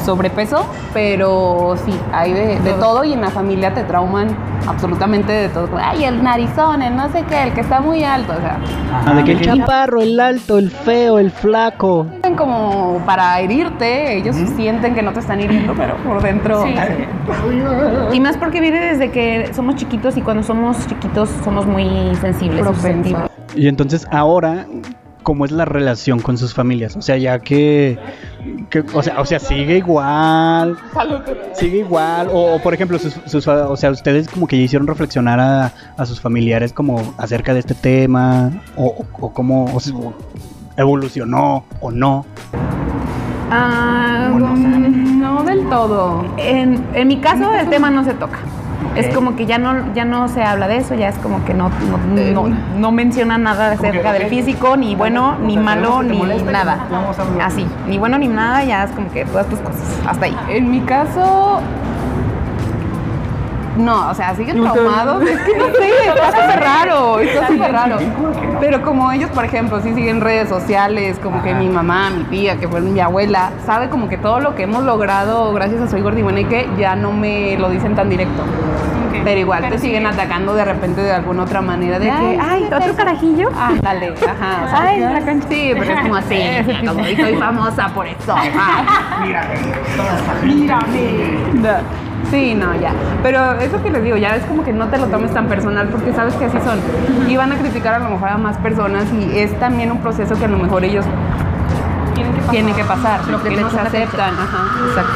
sobrepeso, 0.00 0.66
pero 0.92 1.74
sí, 1.84 1.94
hay 2.12 2.32
de, 2.32 2.60
de 2.60 2.72
todo 2.74 3.04
y 3.04 3.12
en 3.12 3.20
la 3.20 3.30
familia 3.30 3.72
te 3.74 3.84
trauman 3.84 4.28
absolutamente 4.66 5.32
de 5.32 5.48
todo. 5.48 5.68
Ay, 5.80 6.04
el 6.04 6.22
narizón, 6.22 6.82
el 6.82 6.96
no 6.96 7.10
sé 7.10 7.24
qué, 7.28 7.42
el 7.44 7.52
que 7.52 7.60
está 7.60 7.80
muy 7.80 8.04
alto, 8.04 8.32
o 8.32 8.40
sea, 8.40 9.14
de 9.14 9.24
que 9.24 9.32
el 9.32 9.40
chaparro, 9.40 10.00
el 10.00 10.18
alto, 10.18 10.58
el 10.58 10.70
feo, 10.70 11.18
el 11.18 11.30
flaco. 11.30 12.06
sienten 12.10 12.36
como 12.36 13.00
para 13.06 13.40
herirte, 13.40 14.16
ellos 14.16 14.36
sienten 14.56 14.94
que 14.94 15.02
no 15.02 15.12
te 15.12 15.20
están 15.20 15.40
hiriendo, 15.40 15.74
pero 15.74 15.96
por 15.98 16.22
dentro... 16.22 16.64
Sí. 16.64 16.74
Y 18.12 18.20
más 18.20 18.36
porque 18.36 18.60
viene 18.60 18.80
desde 18.80 19.10
que 19.10 19.50
somos 19.54 19.76
chiquitos 19.76 20.16
y 20.16 20.22
cuando 20.22 20.42
somos 20.42 20.86
chiquitos 20.86 21.28
somos 21.44 21.66
muy 21.66 22.14
sensibles. 22.20 22.66
Y 23.54 23.68
entonces 23.68 24.06
ahora, 24.10 24.66
¿cómo 25.30 25.44
es 25.44 25.52
la 25.52 25.64
relación 25.64 26.18
con 26.18 26.36
sus 26.36 26.54
familias? 26.54 26.96
O 26.96 27.02
sea, 27.02 27.16
ya 27.16 27.38
que, 27.38 27.96
que- 28.68 28.82
o 28.92 29.00
sea, 29.00 29.20
o 29.20 29.24
sea, 29.24 29.38
sigue 29.38 29.76
igual, 29.76 30.76
sigue 31.54 31.78
igual, 31.78 32.26
o, 32.32 32.56
o, 32.56 32.58
por 32.60 32.74
ejemplo, 32.74 32.98
sus, 32.98 33.14
sus 33.26 33.46
o 33.46 33.76
sea, 33.76 33.90
ustedes 33.92 34.26
como 34.28 34.48
que 34.48 34.58
ya 34.58 34.64
hicieron 34.64 34.88
reflexionar 34.88 35.38
a, 35.38 35.72
a 35.96 36.04
sus 36.04 36.20
familiares 36.20 36.72
como 36.72 37.14
acerca 37.16 37.54
de 37.54 37.60
este 37.60 37.74
tema, 37.74 38.50
o, 38.74 38.86
o, 38.86 39.06
o 39.26 39.32
cómo 39.32 39.66
o 39.72 39.78
sea, 39.78 39.94
o 39.94 40.12
evolucionó 40.76 41.64
o 41.80 41.92
no. 41.92 42.26
Ah, 43.52 44.30
Mm, 44.32 45.20
No 45.20 45.44
del 45.44 45.68
todo. 45.68 46.24
En, 46.38 46.84
en 46.94 47.06
mi 47.08 47.18
caso 47.18 47.52
el 47.54 47.68
tema 47.70 47.88
no 47.90 48.02
se 48.04 48.14
toca. 48.14 48.38
Es 48.96 49.14
como 49.14 49.36
que 49.36 49.46
ya 49.46 49.58
no, 49.58 49.92
ya 49.94 50.04
no 50.04 50.28
se 50.28 50.42
habla 50.42 50.68
de 50.68 50.78
eso, 50.78 50.94
ya 50.94 51.08
es 51.08 51.16
como 51.18 51.44
que 51.44 51.54
no, 51.54 51.70
no, 51.70 52.48
no, 52.48 52.56
no 52.76 52.92
menciona 52.92 53.38
nada 53.38 53.72
acerca 53.72 54.12
del 54.12 54.26
físico, 54.28 54.76
ni 54.76 54.94
bueno, 54.94 55.36
ni 55.38 55.56
malo, 55.56 56.02
ni 56.02 56.20
nada. 56.42 56.86
Así, 57.42 57.66
ni 57.86 57.98
bueno 57.98 58.18
ni 58.18 58.28
nada, 58.28 58.64
ya 58.64 58.84
es 58.84 58.90
como 58.90 59.10
que 59.10 59.24
todas 59.24 59.46
tus 59.46 59.60
cosas. 59.60 59.82
Hasta 60.06 60.26
ahí. 60.26 60.36
En 60.48 60.70
mi 60.70 60.80
caso... 60.80 61.60
No, 63.84 64.10
o 64.10 64.14
sea, 64.14 64.34
siguen 64.34 64.62
traumados. 64.62 65.22
Es 65.22 65.38
que 65.40 65.56
no 65.56 65.66
sé, 65.66 65.90
está 66.14 66.30
súper 66.32 66.60
raro, 66.60 67.18
está 67.20 67.46
súper 67.48 67.72
raro. 67.72 67.96
Pero 68.60 68.82
como 68.82 69.10
ellos, 69.12 69.30
por 69.30 69.44
ejemplo, 69.44 69.80
sí 69.80 69.94
siguen 69.94 70.20
redes 70.20 70.48
sociales, 70.48 71.18
como 71.22 71.42
que 71.42 71.54
mi 71.54 71.68
mamá, 71.68 72.10
mi 72.10 72.24
tía, 72.24 72.56
que 72.58 72.68
fue 72.68 72.80
mi 72.80 72.98
abuela, 73.00 73.50
sabe 73.64 73.88
como 73.88 74.08
que 74.08 74.18
todo 74.18 74.40
lo 74.40 74.54
que 74.54 74.64
hemos 74.64 74.84
logrado 74.84 75.52
gracias 75.52 75.80
a 75.80 75.88
Soy 75.88 76.02
Gordibuena 76.02 76.40
y 76.40 76.44
que 76.44 76.68
ya 76.78 76.94
no 76.96 77.12
me 77.12 77.56
lo 77.58 77.70
dicen 77.70 77.94
tan 77.94 78.08
directo. 78.08 78.42
Pero 79.24 79.38
igual 79.40 79.60
Pero 79.60 79.74
te 79.74 79.80
siguen 79.82 80.02
sigue. 80.02 80.14
atacando 80.14 80.54
de 80.54 80.64
repente 80.64 81.02
de 81.02 81.12
alguna 81.12 81.42
otra 81.42 81.60
manera. 81.60 81.98
De, 81.98 82.06
De 82.06 82.10
que, 82.10 82.38
ay, 82.40 82.64
otro 82.64 82.94
carajillo. 82.96 83.50
Ándale, 83.54 84.14
ajá. 84.14 84.62
o 84.64 84.68
sea, 84.68 84.82
Ay, 84.82 85.00
la 85.00 85.20
cancha. 85.20 85.46
Sí, 85.48 85.72
pero 85.78 85.92
es 85.92 86.00
como 86.00 86.16
así. 86.16 86.40
como, 86.86 87.06
y 87.06 87.16
soy 87.16 87.36
famosa 87.36 87.88
por 87.88 88.06
eso. 88.06 88.32
ajá. 88.32 88.84
No. 91.54 92.09
Sí, 92.30 92.54
no, 92.54 92.78
ya. 92.80 92.92
Pero 93.22 93.52
eso 93.60 93.82
que 93.82 93.90
les 93.90 94.02
digo, 94.04 94.16
ya 94.16 94.36
es 94.36 94.44
como 94.44 94.62
que 94.64 94.72
no 94.72 94.86
te 94.88 94.98
lo 94.98 95.06
tomes 95.06 95.32
tan 95.34 95.48
personal 95.48 95.88
porque 95.88 96.12
sabes 96.12 96.34
que 96.34 96.44
así 96.44 96.58
son. 96.64 96.78
Y 97.28 97.36
van 97.36 97.52
a 97.52 97.56
criticar 97.56 97.94
a 97.94 97.98
lo 97.98 98.10
mejor 98.10 98.28
a 98.28 98.38
más 98.38 98.56
personas 98.58 99.04
y 99.12 99.38
es 99.38 99.58
también 99.58 99.90
un 99.90 99.98
proceso 99.98 100.34
que 100.38 100.44
a 100.44 100.48
lo 100.48 100.58
mejor 100.58 100.84
ellos 100.84 101.04
Tienen 102.14 102.32
que 102.34 102.40
pasar. 102.40 102.50
tienen 102.52 102.74
que 102.74 102.84
pasar, 102.84 103.28
Lo 103.28 103.42
que 103.42 103.50
no 103.50 103.70
se 103.70 103.80
aceptan. 103.80 104.34
Ajá. 104.34 104.86
Exacto. 104.88 105.12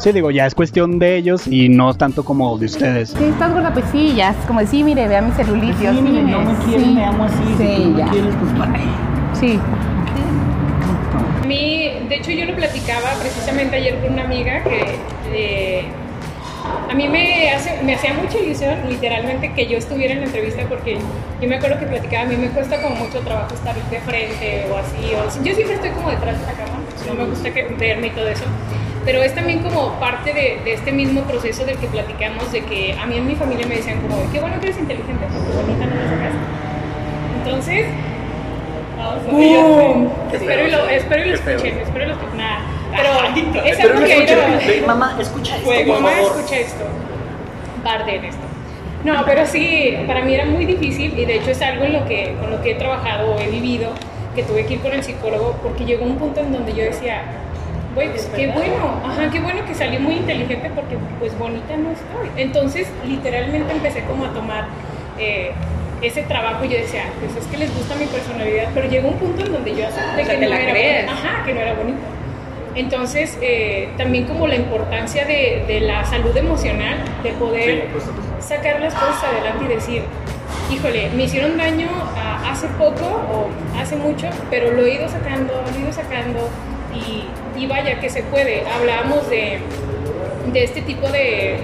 Sí, 0.00 0.12
digo, 0.12 0.30
ya 0.30 0.46
es 0.46 0.54
cuestión 0.54 0.98
de 0.98 1.16
ellos 1.16 1.46
y 1.46 1.68
no 1.68 1.92
tanto 1.94 2.24
como 2.24 2.56
de 2.56 2.66
ustedes. 2.66 3.10
Sí, 3.10 3.24
estás 3.24 3.52
gorda, 3.52 3.70
pues 3.72 3.84
sí, 3.92 4.14
ya 4.14 4.30
es 4.30 4.36
como 4.46 4.60
de, 4.60 4.66
sí, 4.66 4.82
mire, 4.82 5.06
vea 5.08 5.20
mi 5.20 5.30
celulitis. 5.32 5.76
Sí, 5.76 5.86
sí, 5.96 6.02
mire, 6.02 6.22
no 6.22 6.40
me 6.40 6.54
quieres, 6.64 6.86
sí. 6.86 6.94
me 6.94 7.04
amo 7.04 7.24
así. 7.24 7.54
Sí, 7.58 7.66
si 7.76 7.82
tú 7.84 7.98
ya. 7.98 8.04
me 8.06 8.10
quieres, 8.10 8.34
pues 8.40 8.52
para 8.58 8.72
Sí. 9.34 9.58
A 11.42 11.46
mí, 11.46 11.90
de 12.08 12.14
hecho, 12.16 12.30
yo 12.30 12.44
lo 12.46 12.54
platicaba 12.54 13.08
precisamente 13.20 13.76
ayer 13.76 13.98
con 14.00 14.12
una 14.14 14.24
amiga 14.24 14.62
que 14.64 14.96
eh, 15.32 15.84
a 16.88 16.94
mí 16.94 17.08
me, 17.08 17.50
hace, 17.50 17.82
me 17.82 17.94
hacía 17.94 18.14
mucha 18.14 18.38
ilusión, 18.38 18.78
literalmente, 18.88 19.52
que 19.52 19.66
yo 19.66 19.78
estuviera 19.78 20.14
en 20.14 20.20
la 20.20 20.26
entrevista 20.26 20.62
porque 20.68 20.98
yo 21.40 21.48
me 21.48 21.56
acuerdo 21.56 21.78
que 21.78 21.86
platicaba, 21.86 22.24
a 22.24 22.26
mí 22.26 22.36
me 22.36 22.48
cuesta 22.50 22.80
como 22.82 22.96
mucho 22.96 23.20
trabajo 23.20 23.54
estar 23.54 23.74
de 23.74 24.00
frente 24.00 24.66
o 24.70 24.76
así. 24.76 25.14
O, 25.14 25.44
yo 25.44 25.54
siempre 25.54 25.74
estoy 25.74 25.90
como 25.90 26.10
detrás 26.10 26.38
de 26.40 26.46
la 26.46 26.52
cámara, 26.52 26.78
no 27.06 27.14
me 27.14 27.24
gusta 27.24 27.52
que, 27.52 27.62
verme 27.64 28.08
y 28.08 28.10
todo 28.10 28.28
eso. 28.28 28.44
Pero 29.04 29.22
es 29.22 29.34
también 29.34 29.60
como 29.60 29.98
parte 29.98 30.34
de, 30.34 30.60
de 30.64 30.74
este 30.74 30.92
mismo 30.92 31.22
proceso 31.22 31.64
del 31.64 31.78
que 31.78 31.86
platicamos, 31.86 32.52
de 32.52 32.62
que 32.64 32.94
a 33.00 33.06
mí 33.06 33.16
en 33.16 33.26
mi 33.26 33.34
familia 33.34 33.66
me 33.66 33.76
decían 33.76 34.00
como, 34.02 34.30
qué 34.30 34.40
bueno 34.40 34.60
que 34.60 34.66
eres 34.66 34.78
inteligente, 34.78 35.26
porque 35.32 35.56
bonita 35.56 35.86
no 35.86 35.94
la 35.94 36.08
sacas. 36.08 36.32
Entonces, 37.42 37.86
¡Bum! 39.30 40.08
Espero 40.32 40.66
y 40.66 40.70
lo, 40.70 40.88
espero 40.88 41.24
y 41.24 41.28
lo 41.28 41.34
escuchen, 41.34 41.78
espero 41.78 42.04
y 42.04 42.08
lo 42.08 42.14
escuchen. 42.14 42.36
Nada, 42.36 42.60
pero 42.96 43.64
es 43.64 43.80
algo 43.80 44.04
que 44.04 44.26
yo... 44.26 44.86
Mamá, 44.86 45.16
escucha 45.20 45.56
esto, 45.56 45.70
mamá, 45.92 46.10
favor. 46.10 46.36
escucha 46.36 46.56
esto. 46.58 46.84
Parte 47.82 48.16
en 48.16 48.24
esto. 48.24 48.42
No, 49.04 49.24
pero 49.24 49.46
sí, 49.46 49.96
para 50.06 50.22
mí 50.22 50.34
era 50.34 50.44
muy 50.44 50.66
difícil 50.66 51.18
y 51.18 51.24
de 51.24 51.36
hecho 51.36 51.50
es 51.50 51.62
algo 51.62 51.84
en 51.84 51.94
lo 51.94 52.04
que, 52.06 52.34
con 52.38 52.50
lo 52.50 52.60
que 52.60 52.72
he 52.72 52.74
trabajado 52.74 53.32
o 53.32 53.40
he 53.40 53.48
vivido, 53.48 53.92
que 54.34 54.42
tuve 54.42 54.66
que 54.66 54.74
ir 54.74 54.80
con 54.80 54.92
el 54.92 55.02
psicólogo 55.02 55.56
porque 55.62 55.84
llegó 55.84 56.04
un 56.04 56.16
punto 56.16 56.40
en 56.40 56.52
donde 56.52 56.74
yo 56.74 56.84
decía, 56.84 57.22
güey, 57.94 58.10
pues 58.10 58.28
qué 58.36 58.48
bueno, 58.48 59.00
ajá, 59.04 59.30
qué 59.30 59.40
bueno 59.40 59.64
que 59.66 59.74
salí 59.74 59.98
muy 59.98 60.16
inteligente 60.16 60.70
porque 60.74 60.98
pues 61.18 61.36
bonita 61.38 61.76
no 61.76 61.90
estoy. 61.92 62.42
Entonces, 62.42 62.88
literalmente 63.06 63.72
empecé 63.72 64.04
como 64.04 64.26
a 64.26 64.32
tomar 64.34 64.66
eh, 65.18 65.52
ese 66.02 66.22
trabajo 66.22 66.64
y 66.64 66.68
yo 66.68 66.76
decía, 66.78 67.04
pues 67.20 67.36
es 67.36 67.50
que 67.50 67.56
les 67.56 67.74
gusta 67.74 67.94
mi 67.94 68.04
personalidad, 68.04 68.68
pero 68.74 68.88
llegó 68.88 69.08
un 69.08 69.16
punto 69.16 69.44
en 69.44 69.52
donde 69.52 69.74
yo 69.74 69.86
acepté 69.86 70.22
O 70.22 70.26
sea, 70.26 70.34
que 70.34 70.40
no 70.44 70.48
la 70.48 70.60
era 70.60 70.72
crees. 70.72 71.08
Ajá, 71.08 71.44
que 71.44 71.54
no 71.54 71.60
era 71.60 71.74
bonita. 71.74 71.98
Entonces, 72.74 73.36
eh, 73.42 73.88
también 73.96 74.26
como 74.26 74.46
la 74.46 74.56
importancia 74.56 75.24
de, 75.24 75.64
de 75.66 75.80
la 75.80 76.04
salud 76.04 76.36
emocional, 76.36 76.98
de 77.22 77.32
poder 77.32 77.88
sacar 78.38 78.80
las 78.80 78.94
cosas 78.94 79.24
adelante 79.24 79.64
y 79.64 79.68
decir, 79.68 80.02
híjole, 80.72 81.10
me 81.10 81.24
hicieron 81.24 81.56
daño 81.56 81.88
hace 82.48 82.68
poco 82.68 83.04
o 83.04 83.48
hace 83.78 83.96
mucho, 83.96 84.28
pero 84.50 84.70
lo 84.72 84.84
he 84.84 84.94
ido 84.94 85.08
sacando, 85.08 85.52
lo 85.52 85.76
he 85.76 85.80
ido 85.82 85.92
sacando 85.92 86.48
y, 86.94 87.24
y 87.60 87.66
vaya 87.66 88.00
que 88.00 88.08
se 88.08 88.22
puede. 88.22 88.62
Hablábamos 88.68 89.28
de, 89.28 89.58
de 90.52 90.64
este 90.64 90.82
tipo 90.82 91.08
de, 91.08 91.58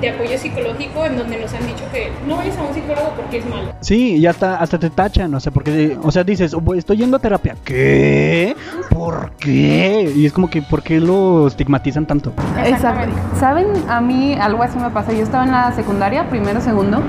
de 0.00 0.10
apoyo 0.10 0.38
psicológico 0.38 1.04
en 1.06 1.16
donde 1.18 1.38
nos 1.40 1.52
han 1.54 1.66
dicho 1.66 1.84
que 1.92 2.12
no 2.26 2.36
vayas 2.36 2.56
a 2.58 2.62
un 2.62 2.74
psicólogo 2.74 3.12
porque 3.16 3.38
es 3.38 3.46
malo. 3.46 3.72
Sí, 3.80 4.16
y 4.16 4.26
hasta, 4.26 4.56
hasta 4.56 4.78
te 4.78 4.90
tachan, 4.90 5.34
o 5.34 5.40
sea, 5.40 5.52
porque, 5.52 5.96
o 6.02 6.10
sea, 6.10 6.24
dices, 6.24 6.54
"Oh, 6.54 6.74
estoy 6.74 6.98
yendo 6.98 7.16
a 7.16 7.20
terapia. 7.20 7.56
¿Qué? 7.64 8.54
¿Por 8.90 9.32
qué? 9.38 10.12
Y 10.14 10.26
es 10.26 10.32
como 10.32 10.48
que, 10.50 10.62
¿por 10.62 10.82
qué 10.82 11.00
lo 11.00 11.46
estigmatizan 11.46 12.06
tanto? 12.06 12.32
Exacto. 12.64 13.12
¿Saben? 13.38 13.66
A 13.88 14.00
mí 14.00 14.34
algo 14.34 14.62
así 14.62 14.78
me 14.78 14.90
pasa. 14.90 15.12
Yo 15.12 15.22
estaba 15.22 15.44
en 15.44 15.52
la 15.52 15.72
secundaria, 15.72 16.28
primero, 16.28 16.60
segundo, 16.60 17.02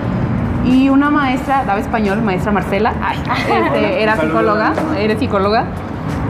y 0.65 0.89
una 0.89 1.09
maestra, 1.09 1.63
daba 1.65 1.79
español, 1.79 2.21
maestra 2.21 2.51
Marcela, 2.51 2.93
ay, 3.01 3.17
este, 3.65 4.03
era 4.03 4.17
psicóloga, 4.17 4.73
era 4.99 5.17
psicóloga, 5.17 5.65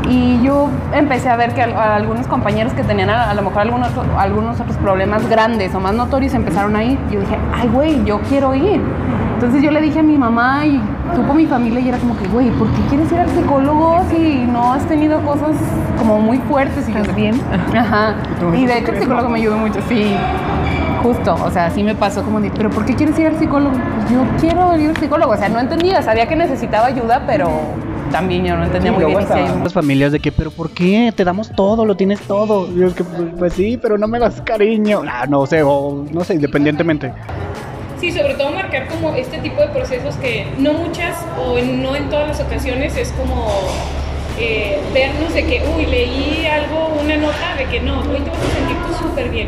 y 0.09 0.41
yo 0.41 0.69
empecé 0.93 1.29
a 1.29 1.35
ver 1.35 1.53
que 1.53 1.61
a 1.61 1.95
algunos 1.95 2.27
compañeros 2.27 2.73
que 2.73 2.83
tenían 2.83 3.09
a, 3.09 3.29
a 3.29 3.33
lo 3.33 3.41
mejor 3.41 3.61
algunos, 3.61 3.89
algunos 4.17 4.59
otros 4.59 4.77
problemas 4.77 5.27
grandes 5.29 5.73
o 5.75 5.79
más 5.79 5.93
notorios 5.93 6.33
empezaron 6.33 6.75
a 6.75 6.83
ir. 6.83 6.97
Yo 7.11 7.19
dije, 7.19 7.37
ay, 7.53 7.67
güey, 7.67 8.03
yo 8.05 8.19
quiero 8.21 8.55
ir. 8.55 8.81
Entonces 9.35 9.61
yo 9.61 9.69
le 9.69 9.81
dije 9.81 9.99
a 9.99 10.03
mi 10.03 10.17
mamá 10.17 10.65
y 10.65 10.81
tuvo 11.13 11.33
mi 11.33 11.45
familia 11.45 11.79
y 11.79 11.89
era 11.89 11.97
como 11.99 12.17
que, 12.17 12.27
güey, 12.27 12.49
¿por 12.51 12.67
qué 12.69 12.81
quieres 12.89 13.11
ir 13.11 13.19
al 13.19 13.29
psicólogo 13.29 14.01
si 14.09 14.45
no 14.45 14.73
has 14.73 14.83
tenido 14.85 15.21
cosas 15.21 15.51
como 15.99 16.19
muy 16.19 16.39
fuertes? 16.39 16.89
Y 16.89 16.93
yo, 16.93 16.99
¿Estás 16.99 17.15
bien? 17.15 17.39
Ajá. 17.77 18.15
Y 18.55 18.65
de 18.65 18.79
hecho 18.79 18.93
el 18.93 18.99
psicólogo 18.99 19.29
me 19.29 19.37
ayudó 19.39 19.57
mucho, 19.57 19.79
sí. 19.87 20.15
Justo, 21.03 21.35
o 21.35 21.51
sea, 21.51 21.69
sí 21.69 21.83
me 21.83 21.93
pasó 21.93 22.23
como 22.23 22.41
de, 22.41 22.49
pero 22.49 22.71
¿por 22.71 22.83
qué 22.85 22.95
quieres 22.95 23.17
ir 23.19 23.27
al 23.27 23.37
psicólogo? 23.37 23.75
Pues 23.75 24.09
yo 24.09 24.23
quiero 24.39 24.75
ir 24.75 24.89
al 24.89 24.97
psicólogo, 24.97 25.33
o 25.33 25.37
sea, 25.37 25.49
no 25.49 25.59
entendía, 25.59 26.01
sabía 26.01 26.27
que 26.27 26.35
necesitaba 26.35 26.87
ayuda, 26.87 27.21
pero 27.27 27.47
también 28.11 28.45
yo 28.45 28.55
no 28.55 28.63
entendía 28.65 28.91
Sí, 28.91 28.95
muy 28.97 29.05
bien 29.05 29.63
Las 29.63 29.73
familias 29.73 30.11
de 30.11 30.19
que, 30.19 30.31
pero 30.31 30.51
¿por 30.51 30.71
qué? 30.71 31.11
Te 31.15 31.23
damos 31.23 31.49
todo, 31.55 31.85
lo 31.85 31.95
tienes 31.95 32.19
todo. 32.21 32.67
Y 32.75 32.83
es 32.83 32.93
que, 32.93 33.03
pues, 33.03 33.21
pues 33.37 33.53
sí, 33.53 33.77
pero 33.81 33.97
no 33.97 34.07
me 34.07 34.19
das 34.19 34.41
cariño. 34.41 35.01
Ah, 35.07 35.25
no 35.27 35.45
sé, 35.45 35.61
o 35.63 36.05
no 36.11 36.23
sé, 36.23 36.35
independientemente. 36.35 37.11
Sí, 37.99 38.11
sobre 38.11 38.35
todo 38.35 38.51
marcar 38.51 38.87
como 38.87 39.13
este 39.15 39.39
tipo 39.39 39.59
de 39.61 39.67
procesos 39.69 40.15
que 40.17 40.45
no 40.59 40.73
muchas 40.73 41.15
o 41.43 41.57
en- 41.57 41.81
no 41.81 41.95
en 41.95 42.09
todas 42.09 42.27
las 42.27 42.39
ocasiones 42.39 42.95
es 42.95 43.11
como 43.13 43.47
eh, 44.39 44.79
vernos 44.93 45.33
de 45.33 45.43
que, 45.45 45.63
uy, 45.75 45.87
leí 45.87 46.45
algo, 46.45 46.89
una 47.03 47.17
nota 47.17 47.55
de 47.57 47.65
que 47.65 47.79
no, 47.79 48.01
hoy 48.01 48.19
te 48.19 48.29
vas 48.29 48.37
a 48.37 48.55
sentir 48.55 48.77
tú 48.87 48.93
súper 49.07 49.29
bien, 49.29 49.47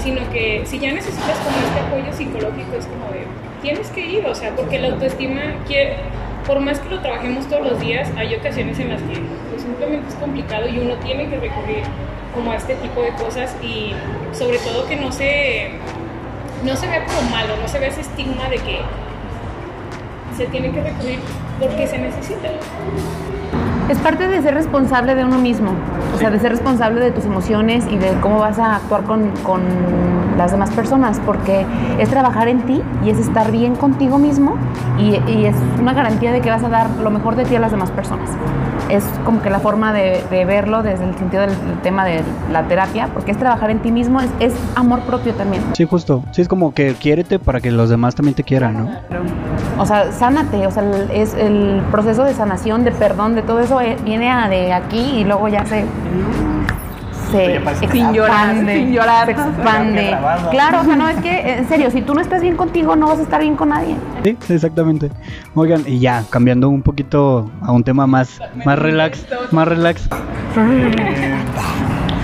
sino 0.00 0.20
que 0.30 0.62
si 0.64 0.78
ya 0.78 0.92
necesitas 0.92 1.36
como 1.38 1.56
este 1.58 1.80
apoyo 1.80 2.12
psicológico 2.16 2.76
es 2.78 2.86
como 2.86 3.10
de, 3.10 3.26
tienes 3.62 3.88
que 3.88 4.06
ir, 4.06 4.24
o 4.26 4.34
sea, 4.36 4.54
porque 4.54 4.78
la 4.78 4.88
autoestima, 4.90 5.40
quiere, 5.66 5.96
por 6.48 6.60
más 6.60 6.80
que 6.80 6.88
lo 6.88 7.00
trabajemos 7.00 7.46
todos 7.46 7.62
los 7.62 7.78
días, 7.78 8.08
hay 8.16 8.34
ocasiones 8.34 8.78
en 8.78 8.88
las 8.88 9.02
que 9.02 9.20
pues, 9.50 9.62
simplemente 9.62 10.08
es 10.08 10.14
complicado 10.14 10.66
y 10.66 10.78
uno 10.78 10.94
tiene 10.94 11.28
que 11.28 11.38
recurrir 11.38 11.82
como 12.34 12.50
a 12.50 12.56
este 12.56 12.74
tipo 12.76 13.02
de 13.02 13.10
cosas 13.10 13.54
y 13.62 13.92
sobre 14.32 14.56
todo 14.58 14.88
que 14.88 14.96
no 14.96 15.12
se 15.12 15.72
no 16.64 16.74
se 16.74 16.88
vea 16.88 17.04
como 17.04 17.22
malo, 17.30 17.54
no 17.60 17.68
se 17.68 17.78
vea 17.78 17.90
ese 17.90 18.00
estigma 18.00 18.48
de 18.48 18.56
que 18.56 18.80
se 20.36 20.46
tiene 20.46 20.72
que 20.72 20.82
recurrir 20.82 21.20
porque 21.60 21.86
se 21.86 21.98
necesita. 21.98 22.48
Es 23.88 23.98
parte 23.98 24.28
de 24.28 24.42
ser 24.42 24.54
responsable 24.54 25.14
de 25.14 25.24
uno 25.24 25.38
mismo, 25.38 25.70
o 26.14 26.18
sea, 26.18 26.30
de 26.30 26.38
ser 26.38 26.50
responsable 26.52 27.00
de 27.00 27.10
tus 27.10 27.24
emociones 27.24 27.86
y 27.90 27.96
de 27.96 28.10
cómo 28.20 28.38
vas 28.38 28.58
a 28.58 28.76
actuar 28.76 29.04
con, 29.04 29.30
con 29.42 29.62
las 30.36 30.52
demás 30.52 30.70
personas, 30.70 31.20
porque 31.24 31.64
es 31.98 32.08
trabajar 32.10 32.48
en 32.48 32.60
ti 32.62 32.82
y 33.04 33.10
es 33.10 33.18
estar 33.18 33.50
bien 33.50 33.74
contigo 33.76 34.18
mismo 34.18 34.56
y, 34.98 35.16
y 35.30 35.46
es 35.46 35.56
una 35.80 35.94
garantía 35.94 36.32
de 36.32 36.40
que 36.42 36.50
vas 36.50 36.62
a 36.64 36.68
dar 36.68 36.88
lo 37.02 37.10
mejor 37.10 37.34
de 37.34 37.44
ti 37.44 37.56
a 37.56 37.60
las 37.60 37.70
demás 37.70 37.90
personas. 37.90 38.28
Es 38.90 39.04
como 39.24 39.42
que 39.42 39.50
la 39.50 39.58
forma 39.60 39.92
de, 39.92 40.22
de 40.30 40.44
verlo 40.46 40.82
desde 40.82 41.04
el 41.04 41.14
sentido 41.18 41.42
del, 41.42 41.50
del 41.50 41.78
tema 41.82 42.04
de 42.06 42.22
la 42.50 42.62
terapia, 42.68 43.08
porque 43.12 43.32
es 43.32 43.36
trabajar 43.38 43.70
en 43.70 43.80
ti 43.80 43.92
mismo, 43.92 44.20
es, 44.20 44.30
es 44.40 44.54
amor 44.76 45.00
propio 45.00 45.34
también. 45.34 45.62
Sí, 45.74 45.84
justo. 45.84 46.22
Sí, 46.30 46.40
es 46.40 46.48
como 46.48 46.72
que 46.72 46.94
quiérete 46.94 47.38
para 47.38 47.60
que 47.60 47.70
los 47.70 47.90
demás 47.90 48.14
también 48.14 48.34
te 48.34 48.44
quieran, 48.44 48.78
¿no? 48.78 48.90
O 49.78 49.84
sea, 49.84 50.10
sánate, 50.12 50.66
o 50.66 50.70
sea, 50.70 50.82
el- 50.84 51.10
es 51.10 51.34
el 51.34 51.82
proceso 51.90 52.24
de 52.24 52.32
sanación, 52.32 52.84
de 52.84 52.92
perdón, 52.92 53.34
de 53.34 53.42
todo 53.42 53.60
eso 53.60 53.77
eh, 53.80 53.96
viene 54.04 54.30
a 54.30 54.48
de 54.48 54.72
aquí 54.72 55.20
y 55.20 55.24
luego 55.24 55.48
ya 55.48 55.64
se 55.64 55.84
se 57.30 57.60
parece 57.60 57.86
que 57.86 57.92
sin 57.92 58.12
llorar, 58.12 58.50
expande, 58.50 58.74
sin 58.74 58.92
llorar. 58.92 59.26
se 59.26 59.32
expande. 59.32 60.16
Claro, 60.50 60.80
o 60.80 60.84
sea, 60.84 60.96
no 60.96 61.08
es 61.08 61.16
que 61.20 61.58
en 61.58 61.68
serio, 61.68 61.90
si 61.90 62.02
tú 62.02 62.14
no 62.14 62.20
estás 62.20 62.40
bien 62.40 62.56
contigo, 62.56 62.96
no 62.96 63.06
vas 63.08 63.18
a 63.18 63.22
estar 63.22 63.40
bien 63.40 63.56
con 63.56 63.68
nadie. 63.68 63.96
Sí, 64.24 64.36
exactamente. 64.48 65.10
Oigan, 65.54 65.84
y 65.86 65.98
ya, 65.98 66.24
cambiando 66.30 66.68
un 66.68 66.82
poquito 66.82 67.50
a 67.62 67.72
un 67.72 67.84
tema 67.84 68.06
más, 68.06 68.40
más 68.64 68.78
relax, 68.78 69.26
más 69.50 69.68
relax. 69.68 70.08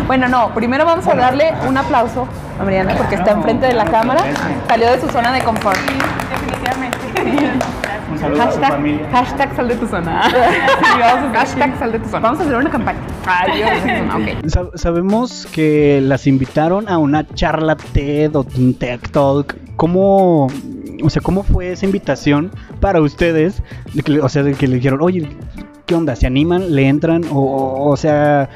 Bueno, 0.07 0.29
no, 0.29 0.53
primero 0.55 0.85
vamos 0.85 1.07
a 1.07 1.15
darle 1.15 1.55
un 1.67 1.79
aplauso 1.79 2.29
a 2.61 2.65
Mariana 2.65 2.95
porque 2.95 3.15
está 3.15 3.31
enfrente 3.31 3.67
de 3.67 3.73
la 3.73 3.87
cámara, 3.87 4.21
salió 4.69 4.91
de 4.91 5.01
su 5.01 5.09
zona 5.09 5.33
de 5.33 5.41
confort. 5.41 5.79
Un 8.11 8.19
saludo 8.19 8.43
a 8.43 8.45
su 8.53 8.59
Hashtag, 8.61 8.71
familia. 8.71 9.09
hashtag 9.13 9.57
sal 9.57 9.69
de 9.69 9.75
tu 9.77 9.87
zona. 9.87 10.23
hashtag 11.35 11.79
sal 11.79 11.93
de 11.93 11.99
tu 11.99 12.07
zona. 12.09 12.21
Vamos 12.21 12.41
a 12.41 12.43
hacer 12.45 12.57
una 12.57 12.71
campaña. 12.71 12.99
Sabemos 14.75 15.47
que 15.53 16.01
las 16.03 16.27
invitaron 16.27 16.89
a 16.89 16.99
una 16.99 17.27
charla 17.35 17.77
TED 17.77 18.35
o 18.37 18.47
un 18.57 18.75
TED 18.75 19.01
Talk. 19.11 19.57
¿Cómo, 19.77 20.47
o 21.03 21.11
sea, 21.11 21.23
cómo 21.23 21.43
fue 21.43 21.73
esa 21.73 21.87
invitación 21.87 22.51
para 22.81 23.01
ustedes? 23.01 23.63
De 23.95 24.03
que 24.03 24.13
le- 24.13 24.21
o 24.21 24.29
sea, 24.29 24.43
de 24.43 24.55
que 24.55 24.69
le 24.69 24.77
dijeron, 24.77 25.01
oye, 25.03 25.29
¿qué 25.87 25.95
onda? 25.95 26.15
¿Se 26.17 26.27
animan? 26.27 26.75
¿Le 26.75 26.87
entran? 26.89 27.25
O, 27.33 27.39
o, 27.41 27.91
o 27.91 27.97
sea, 27.97 28.49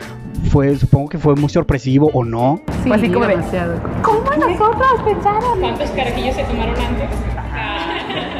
fue, 0.51 0.77
supongo 0.77 1.09
que 1.09 1.19
fue 1.19 1.35
muy 1.35 1.49
sorpresivo 1.49 2.11
o 2.13 2.25
no. 2.25 2.61
Fue 2.87 2.95
así 2.97 3.09
como 3.09 3.27
de, 3.27 3.37
demasiado. 3.37 3.75
¿Cómo 4.03 4.21
nosotros 4.39 5.01
pensamos? 5.05 5.45
¿Cuántos 5.61 5.91
carajillos 5.91 6.37
se 6.37 6.45
tomaron 6.45 6.75
antes? 6.79 7.09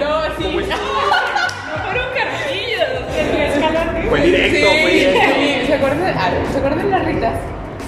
No, 0.09 0.23
sí. 0.39 0.57
No 0.57 1.83
fueron 1.85 2.07
escalante. 3.53 4.03
Fue 4.09 4.21
directo, 4.23 4.67
fue 4.83 4.91
directo. 4.93 5.67
¿Se 5.67 5.75
acuerdan, 5.75 6.15
ah, 6.17 6.31
¿Se 6.53 6.59
acuerdan 6.59 6.91
las 6.91 7.05
ritas? 7.05 7.35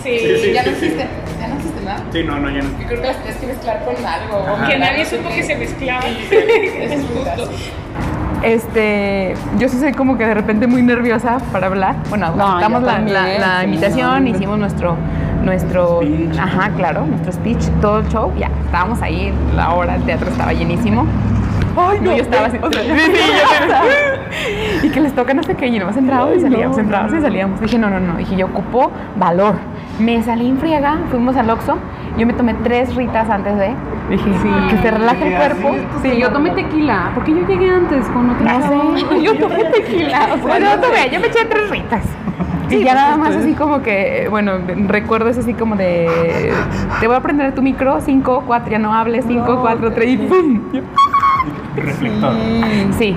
Sí, 0.03 0.19
Sí, 0.19 0.37
sí, 0.43 0.53
ya 0.53 0.63
no 0.63 0.71
existen, 0.71 1.09
ya 1.41 1.49
no 1.49 1.55
existen. 1.57 1.81
Sí, 2.13 2.23
no, 2.25 2.39
no, 2.39 2.51
ya 2.51 2.63
no. 2.63 2.71
Yo 2.81 2.87
creo 2.87 3.01
que 3.03 3.07
las 3.09 3.17
tienes 3.19 3.37
que 3.41 3.47
mezclar 3.49 3.85
con 3.85 3.95
algo. 4.05 4.47
Ajá. 4.55 4.69
que 4.69 4.79
nadie 4.79 5.05
supo 5.07 5.29
que 5.29 5.43
se 5.43 5.55
mezclaban. 5.57 6.05
es 6.31 7.01
justo. 7.07 7.51
Este, 8.43 9.35
yo 9.59 9.69
sí 9.69 9.79
soy 9.79 9.93
como 9.93 10.17
que 10.17 10.25
de 10.25 10.33
repente 10.33 10.67
muy 10.67 10.81
nerviosa 10.83 11.39
para 11.53 11.67
hablar. 11.67 11.97
Bueno, 12.09 12.35
No, 12.35 12.61
yo 12.61 12.81
la, 12.81 12.99
la- 13.01 13.39
la 13.39 13.59
sí, 13.61 13.65
invitación, 13.67 14.25
no. 14.25 14.31
hicimos 14.31 14.59
nuestro, 14.59 14.97
nuestro, 15.43 16.01
Speech. 16.01 16.39
ajá, 16.39 16.71
claro, 16.75 17.05
nuestro 17.07 17.33
speech, 17.33 17.63
todo 17.83 17.99
el 17.99 18.09
show, 18.09 18.33
ya, 18.39 18.51
estábamos 18.65 19.03
ahí, 19.03 19.31
la 19.55 19.75
hora, 19.75 19.97
el 19.97 20.03
teatro 20.05 20.31
estaba 20.31 20.55
llenísimo. 20.55 21.07
Ay, 21.77 21.99
no, 22.01 22.17
yo 22.17 22.23
estaba 22.23 22.47
así. 22.47 22.59
sí, 22.73 22.79
sí, 22.79 23.13
yo- 24.83 24.87
y 24.87 24.91
que 24.91 25.01
les 25.01 25.15
toca 25.15 25.35
no 25.35 25.43
sé 25.43 25.55
qué, 25.55 25.67
y 25.67 25.79
nomás 25.79 25.97
entrábamos 25.97 26.37
y 26.37 26.41
salíamos, 26.41 26.79
entrábamos 26.79 27.15
y 27.15 27.21
salíamos. 27.21 27.61
Dije, 27.61 27.79
no, 27.79 27.91
no, 27.91 28.01
no, 28.01 28.17
dije, 28.17 28.37
yo 28.37 28.47
ocupo 28.47 28.91
valor. 29.17 29.55
Me 29.99 30.23
salí 30.23 30.49
en 30.49 30.59
friega, 30.59 30.99
fuimos 31.11 31.37
al 31.37 31.51
Oxxo, 31.51 31.77
yo 32.17 32.27
me 32.27 32.33
tomé 32.33 32.55
tres 32.55 32.95
ritas 32.95 33.29
antes 33.29 33.57
de, 33.57 33.75
dije, 34.09 34.31
que 34.71 34.77
se 34.79 34.91
relaje 34.91 35.29
el 35.29 35.37
cuerpo. 35.37 35.77
Sí, 36.03 36.17
yo 36.19 36.31
tomé 36.33 36.51
tequila, 36.51 37.11
porque 37.15 37.33
yo 37.33 37.47
llegué 37.47 37.69
antes 37.71 38.07
con 38.07 38.31
otra 38.31 38.59
No 38.59 38.97
sé, 38.99 39.21
yo 39.23 39.35
tomé 39.37 39.65
tequila. 39.65 40.29
O 40.43 40.47
sea, 40.49 40.59
no 40.59 40.81
tomé, 40.81 41.11
yo 41.11 41.21
me 41.21 41.27
eché 41.27 41.45
tres 41.45 41.69
ritas. 41.71 42.03
y 42.71 42.83
ya 42.85 42.95
nada 42.95 43.17
más 43.17 43.35
así 43.37 43.53
como 43.55 43.83
que, 43.83 44.27
bueno, 44.31 44.53
recuerdo 44.87 45.29
es 45.29 45.37
así 45.39 45.53
como 45.55 45.77
de, 45.77 46.53
te 47.01 47.07
voy 47.07 47.17
a 47.17 47.21
prender 47.21 47.55
tu 47.55 47.61
micro, 47.63 48.01
5, 48.01 48.45
4, 48.47 48.71
ya 48.71 48.79
no 48.79 48.95
hables, 48.95 49.25
5, 49.29 49.59
4, 49.61 49.93
3 49.93 50.09
y 50.11 50.17
¡pum! 50.17 50.61
Reflector. 51.77 52.35
Sí, 52.99 53.17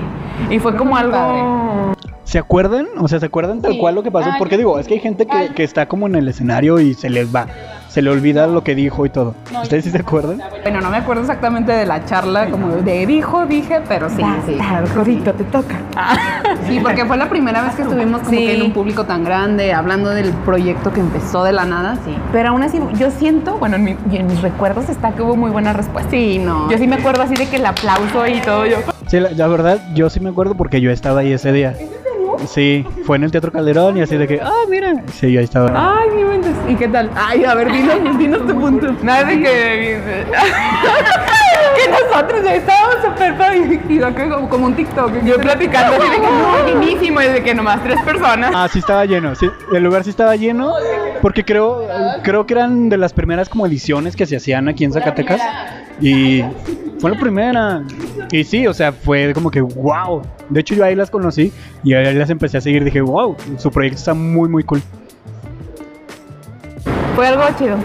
y 0.50 0.58
fue 0.58 0.76
como 0.76 0.96
algo... 0.96 1.93
¿Se 2.34 2.40
acuerdan? 2.40 2.88
O 2.98 3.06
sea, 3.06 3.20
¿se 3.20 3.26
acuerdan 3.26 3.62
tal 3.62 3.74
Sí. 3.74 3.78
cual 3.78 3.94
lo 3.94 4.02
que 4.02 4.10
pasó? 4.10 4.28
Ay, 4.32 4.38
Porque 4.40 4.56
digo, 4.56 4.76
es 4.80 4.88
que 4.88 4.94
hay 4.94 4.98
gente 5.00 5.24
que, 5.24 5.54
que 5.54 5.62
está 5.62 5.86
como 5.86 6.08
en 6.08 6.16
el 6.16 6.26
escenario 6.26 6.80
y 6.80 6.92
se 6.94 7.08
les 7.08 7.32
va. 7.32 7.46
Se 7.88 8.02
le 8.02 8.10
olvida 8.10 8.48
lo 8.48 8.64
que 8.64 8.74
dijo 8.74 9.06
y 9.06 9.08
todo. 9.08 9.36
¿Ustedes 9.62 9.84
sí 9.84 9.92
se 9.92 9.98
acuerdan? 9.98 10.42
Bueno, 10.62 10.80
no 10.80 10.90
me 10.90 10.96
acuerdo 10.96 11.22
exactamente 11.22 11.70
de 11.70 11.86
la 11.86 12.04
charla, 12.06 12.50
como 12.50 12.70
de 12.74 13.06
dijo, 13.06 13.46
dije, 13.46 13.82
pero 13.88 14.10
sí, 14.10 14.16
sí. 14.46 14.58
Codito, 14.96 15.32
te 15.32 15.44
toca. 15.44 15.76
Sí, 16.66 16.80
porque 16.82 17.04
fue 17.04 17.16
la 17.16 17.28
primera 17.30 17.62
vez 17.62 17.76
que 17.76 17.82
estuvimos 17.82 18.22
como 18.22 18.30
Sí. 18.36 18.46
que 18.46 18.54
en 18.56 18.62
un 18.62 18.72
público 18.72 19.04
tan 19.04 19.22
grande, 19.22 19.72
hablando 19.72 20.10
del 20.10 20.30
proyecto 20.44 20.92
que 20.92 20.98
empezó 20.98 21.44
de 21.44 21.52
la 21.52 21.64
nada, 21.66 21.94
sí. 22.04 22.16
Pero 22.32 22.48
aún 22.48 22.64
así, 22.64 22.80
yo 22.98 23.12
siento, 23.12 23.58
bueno, 23.58 23.76
en, 23.76 23.84
mi- 23.84 23.96
y 24.10 24.16
en 24.16 24.26
mis 24.26 24.42
recuerdos 24.42 24.88
está 24.88 25.12
que 25.12 25.22
hubo 25.22 25.36
muy 25.36 25.52
buena 25.52 25.72
respuesta. 25.72 26.10
Sí, 26.10 26.40
no. 26.40 26.68
Yo 26.68 26.78
sí 26.78 26.88
me 26.88 26.96
acuerdo 26.96 27.22
así 27.22 27.36
de 27.36 27.46
que 27.48 27.58
el 27.58 27.66
aplauso 27.66 28.26
y 28.26 28.40
todo, 28.40 28.66
yo... 28.66 28.78
Sí, 29.06 29.20
la, 29.20 29.30
la 29.30 29.46
verdad, 29.46 29.78
yo 29.94 30.10
sí 30.10 30.18
me 30.18 30.30
acuerdo 30.30 30.56
porque 30.56 30.80
yo 30.80 30.90
estaba 30.90 31.20
ahí 31.20 31.32
ese 31.32 31.52
día. 31.52 31.74
Sí, 32.46 32.84
fue 33.04 33.16
en 33.16 33.24
el 33.24 33.30
Teatro 33.30 33.52
Calderón 33.52 33.96
y 33.96 34.02
así 34.02 34.16
de 34.16 34.26
que, 34.26 34.40
ah, 34.40 34.64
mira. 34.68 35.02
Sí, 35.12 35.32
yo 35.32 35.40
ahí 35.40 35.44
estaba. 35.44 35.70
Ay, 35.74 36.10
mi 36.10 36.24
mente. 36.24 36.48
¿Y 36.68 36.74
qué 36.76 36.88
tal? 36.88 37.10
Ay, 37.14 37.44
a 37.44 37.54
ver, 37.54 37.70
dinos, 37.72 38.18
dinos 38.18 38.46
tu 38.46 38.58
punto. 38.58 38.94
Nada 39.02 39.24
de 39.24 39.40
que. 39.40 40.24
que 41.84 41.90
nosotros 41.90 42.42
ya 42.44 42.54
estábamos 42.54 42.96
súper 43.04 43.36
parecidos, 43.36 44.14
como, 44.14 44.48
como 44.48 44.66
un 44.66 44.74
TikTok. 44.74 45.24
Yo 45.24 45.38
platicando 45.38 45.96
así 45.96 46.10
de 46.10 46.16
que 46.16 46.22
no, 46.22 46.66
llenísimo, 46.66 47.22
y 47.22 47.26
de 47.26 47.42
que 47.42 47.54
nomás 47.54 47.82
tres 47.82 48.00
personas. 48.02 48.52
Ah, 48.54 48.68
sí 48.70 48.78
estaba 48.78 49.04
lleno, 49.04 49.34
sí, 49.34 49.48
el 49.72 49.82
lugar 49.82 50.04
sí 50.04 50.10
estaba 50.10 50.36
lleno, 50.36 50.72
porque 51.20 51.44
creo, 51.44 51.86
creo 52.22 52.46
que 52.46 52.54
eran 52.54 52.88
de 52.88 52.96
las 52.96 53.12
primeras 53.12 53.48
como 53.48 53.66
ediciones 53.66 54.16
que 54.16 54.26
se 54.26 54.36
hacían 54.36 54.68
aquí 54.68 54.84
en 54.84 54.92
Zacatecas 54.92 55.40
y 56.00 56.42
fue 56.98 57.10
la 57.10 57.18
primera 57.18 57.82
y 58.30 58.44
sí, 58.44 58.66
o 58.66 58.74
sea, 58.74 58.92
fue 58.92 59.32
como 59.34 59.50
que 59.50 59.60
wow. 59.60 60.22
De 60.48 60.60
hecho 60.60 60.74
yo 60.74 60.84
ahí 60.84 60.94
las 60.94 61.10
conocí 61.10 61.52
y 61.82 61.94
ahí 61.94 62.14
las 62.14 62.30
empecé 62.30 62.58
a 62.58 62.60
seguir, 62.60 62.84
dije 62.84 63.00
wow, 63.00 63.36
su 63.58 63.70
proyecto 63.70 63.98
está 63.98 64.14
muy 64.14 64.48
muy 64.48 64.64
cool. 64.64 64.82
Fue 67.14 67.28
algo 67.28 67.44
chido. 67.56 67.76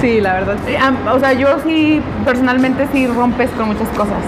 Sí, 0.00 0.20
la 0.20 0.34
verdad. 0.34 0.56
Eh, 0.68 0.78
O 1.12 1.18
sea, 1.18 1.32
yo 1.32 1.48
sí, 1.64 2.00
personalmente 2.24 2.86
sí 2.92 3.06
rompes 3.06 3.50
con 3.50 3.68
muchas 3.68 3.88
cosas. 3.90 4.18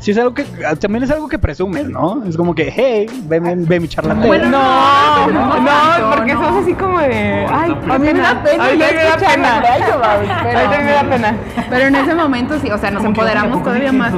Sí 0.00 0.10
es 0.10 0.18
algo 0.18 0.34
que 0.34 0.44
ah, 0.68 0.74
también 0.76 1.04
es 1.04 1.10
algo 1.10 1.28
que 1.28 1.38
presumes, 1.38 1.86
¿no? 1.88 2.22
Es 2.26 2.36
como 2.36 2.54
que 2.54 2.70
hey, 2.70 3.06
ve, 3.26 3.40
ve, 3.40 3.54
ve 3.56 3.80
mi 3.80 3.88
charla. 3.88 4.12
Bueno, 4.14 4.50
no, 4.50 5.26
no, 5.28 5.60
no 5.60 6.10
porque 6.14 6.34
no. 6.34 6.42
sos 6.46 6.62
así 6.62 6.74
como 6.74 6.98
de. 6.98 7.46
Ay, 7.50 7.70
A 7.90 7.98
mí 7.98 8.12
me 8.12 8.20
da 8.20 8.42
pena 8.42 8.64
Ahorita 8.64 8.86
ya 8.90 8.96
me 8.96 9.04
da 9.04 9.16
pena. 9.16 9.62
pero- 9.62 10.04
Ahorita 10.04 10.78
me 10.84 10.90
da 10.92 11.02
pena. 11.04 11.34
Pero 11.70 11.84
en 11.86 11.94
ese 11.94 12.14
momento 12.14 12.58
sí, 12.60 12.70
o 12.70 12.76
sea, 12.76 12.90
nos 12.90 13.02
empoderamos 13.04 13.62
todavía 13.62 13.92
más. 13.92 14.12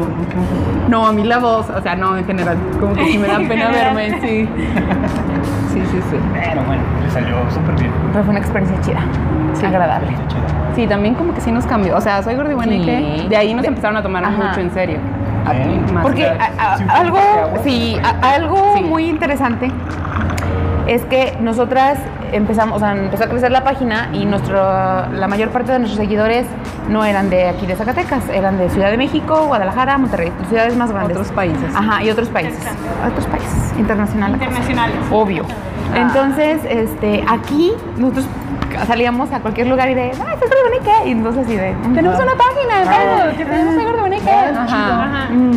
No, 0.88 1.07
a 1.07 1.12
mí 1.12 1.22
la 1.25 1.38
voz, 1.38 1.68
o 1.70 1.81
sea, 1.83 1.94
no, 1.94 2.16
en 2.16 2.25
general, 2.27 2.57
como 2.81 2.94
que 2.94 3.05
sí 3.07 3.18
me 3.18 3.29
da 3.29 3.38
pena 3.38 3.68
verme, 3.70 4.11
sí. 4.22 4.49
Sí, 5.72 5.83
sí, 5.92 6.01
sí. 6.11 6.16
Pero 6.33 6.62
bueno, 6.62 6.83
le 7.05 7.11
salió 7.12 7.37
súper 7.51 7.75
bien. 7.77 7.92
Pero 8.12 8.25
fue 8.25 8.31
una 8.31 8.40
experiencia 8.40 8.81
chida, 8.81 9.68
agradable. 9.68 10.09
Sí, 10.77 10.87
también 10.87 11.15
como 11.15 11.35
que 11.35 11.41
sí 11.41 11.51
nos 11.51 11.67
cambió. 11.67 11.97
O 11.97 12.01
sea, 12.01 12.23
soy 12.23 12.37
gordi 12.37 12.55
buena 12.55 12.75
y 12.75 12.81
Sí. 12.81 12.87
que 12.87 13.29
de 13.31 13.37
ahí 13.37 13.53
nos 13.55 13.65
empezaron 13.65 13.97
a 13.97 14.03
tomar 14.03 14.25
Ajá. 14.25 14.49
mucho 14.49 14.61
en 14.61 14.71
serio. 14.73 14.99
Bien. 15.51 15.93
Más 15.95 16.03
Porque 16.05 16.23
que- 16.23 16.29
a- 16.29 16.73
a- 16.75 16.77
Sí, 16.79 16.85
algo, 16.89 17.19
sí, 17.65 17.97
a- 18.05 18.35
algo 18.35 18.75
Sí. 18.77 18.83
muy 18.83 19.07
interesante 19.09 19.71
es 20.87 21.05
que 21.07 21.37
nosotras 21.41 21.99
empezamos, 22.33 22.77
o 22.77 22.79
sea, 22.81 22.93
empezó 22.97 23.25
a 23.25 23.29
crecer 23.29 23.51
la 23.53 23.65
página 23.65 24.09
y 24.12 24.25
nuestro, 24.27 24.57
la 24.57 25.27
mayor 25.29 25.49
parte 25.51 25.73
de 25.73 25.79
nuestros 25.79 25.99
seguidores 26.05 26.47
no 26.91 27.05
eran 27.05 27.31
de 27.31 27.49
aquí 27.49 27.67
de 27.67 27.75
Zacatecas, 27.77 28.29
eran 28.29 28.59
de 28.59 28.69
Ciudad 28.71 28.91
de 28.91 28.97
México, 28.99 29.47
Guadalajara, 29.47 29.97
Monterrey, 29.99 30.33
ciudades 30.49 30.77
más 30.77 30.91
grandes. 30.93 31.17
Otros 31.17 31.33
países. 31.33 31.75
Ajá, 31.75 32.03
y 32.03 32.11
otros 32.11 32.29
países. 32.29 32.59
Otros 33.09 33.27
países, 33.27 33.75
internacionales. 33.79 34.35
Internacionales. 34.41 34.97
Obvio. 35.11 35.45
Entonces, 35.95 36.61
este, 36.69 37.25
aquí 37.29 37.73
nosotros 37.97 38.27
salíamos 38.87 39.33
a 39.33 39.40
cualquier 39.40 39.66
lugar 39.68 39.88
y 39.90 39.94
de, 39.94 40.02
¡ay, 40.12 40.12
soy 40.38 40.48
Gordobonique! 40.48 41.09
Y 41.09 41.12
entonces 41.12 41.44
así 41.44 41.57
de, 41.57 41.74
tenemos 41.94 42.18
una 42.20 42.33
página 42.35 42.79
de 42.81 42.87
Facebook, 42.87 43.37
que 43.38 43.44
tenemos 43.44 43.74
Soy 43.74 43.85
Gordobonique. 43.85 44.31
Ajá. 44.31 45.29
Mm. 45.31 45.52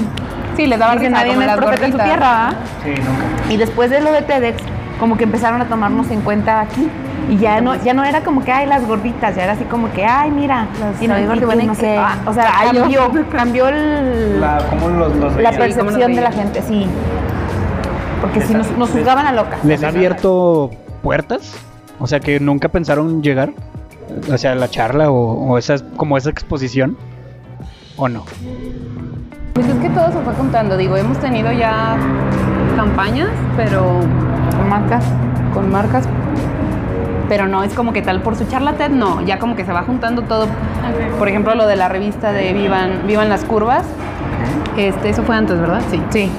Sí, 0.55 0.67
les 0.67 0.79
daban 0.79 0.99
risa 0.99 1.11
nadie 1.11 1.31
es 1.31 1.37
las 1.37 1.57
profeta 1.57 1.85
en 1.85 1.91
su 1.91 1.97
gorditas. 1.97 2.05
tierra. 2.05 2.49
Sí, 2.83 2.89
nunca. 2.89 3.53
Y 3.53 3.57
después 3.57 3.89
de 3.89 4.01
lo 4.01 4.11
de 4.11 4.21
TEDx, 4.23 4.61
como 4.99 5.15
que 5.17 5.23
empezaron 5.23 5.61
a 5.61 5.65
tomarnos 5.65 6.09
en 6.11 6.21
cuenta 6.21 6.61
aquí. 6.61 6.89
Y 7.29 7.37
ya 7.37 7.61
no, 7.61 7.75
ya 7.75 7.93
no 7.93 8.03
era 8.03 8.21
como 8.21 8.43
que, 8.43 8.51
ay, 8.51 8.65
las 8.65 8.85
gorditas, 8.87 9.35
ya 9.35 9.43
era 9.43 9.53
así 9.53 9.63
como 9.65 9.91
que, 9.91 10.03
ay, 10.03 10.31
mira, 10.31 10.65
Las- 10.79 10.99
y 11.01 11.07
no, 11.07 11.15
que 11.15 11.27
gordibonique. 11.27 11.67
no 11.67 11.75
sé, 11.75 11.95
ah, 11.95 12.15
o 12.25 12.33
sea, 12.33 12.51
cambió, 12.73 13.11
cambió 13.31 13.67
el- 13.69 14.41
La, 14.41 14.57
¿Cómo 14.69 14.89
los, 14.89 15.15
los 15.15 15.35
la 15.35 15.51
percepción 15.51 15.85
¿cómo 15.93 15.97
nos 16.07 16.15
de 16.15 16.21
la 16.21 16.31
gente, 16.31 16.61
sí. 16.63 16.87
Porque 18.21 18.41
si 18.41 18.53
nos, 18.53 18.69
nos 18.77 18.89
juzgaban 18.89 19.27
a 19.27 19.31
locas. 19.31 19.63
¿Les 19.63 19.83
ha 19.83 19.89
abierto 19.89 20.71
puertas? 21.03 21.55
O 21.99 22.07
sea, 22.07 22.19
que 22.19 22.39
nunca 22.39 22.69
pensaron 22.69 23.21
llegar 23.21 23.53
hacia 24.31 24.55
la 24.55 24.69
charla 24.69 25.11
o, 25.11 25.51
o 25.51 25.57
esas, 25.57 25.83
como 25.97 26.17
esa 26.17 26.29
exposición. 26.29 26.97
¿O 27.97 28.07
no? 28.07 28.23
Pues 29.53 29.67
es 29.67 29.75
que 29.75 29.89
todo 29.89 30.11
se 30.11 30.19
fue 30.19 30.33
contando. 30.33 30.77
Digo, 30.77 30.95
hemos 30.95 31.19
tenido 31.19 31.51
ya 31.51 31.97
campañas, 32.77 33.29
pero 33.57 33.99
marcas. 34.69 35.03
con 35.53 35.69
marcas. 35.69 36.07
Pero 37.27 37.47
no 37.47 37.63
es 37.63 37.73
como 37.73 37.91
que 37.93 38.01
tal 38.01 38.21
por 38.21 38.35
su 38.35 38.45
charla 38.45 38.73
TED, 38.73 38.91
no. 38.91 39.21
Ya 39.25 39.37
como 39.37 39.55
que 39.55 39.65
se 39.65 39.73
va 39.73 39.83
juntando 39.83 40.21
todo. 40.23 40.47
Por 41.17 41.27
ejemplo, 41.27 41.55
lo 41.55 41.67
de 41.67 41.75
la 41.75 41.89
revista 41.89 42.31
de 42.31 42.53
Vivan, 42.53 43.05
Vivan 43.05 43.29
las 43.29 43.43
Curvas. 43.43 43.83
Este, 44.77 45.09
eso 45.09 45.23
fue 45.23 45.35
antes, 45.35 45.59
¿verdad? 45.59 45.81
Sí. 45.91 46.01
Sí. 46.09 46.31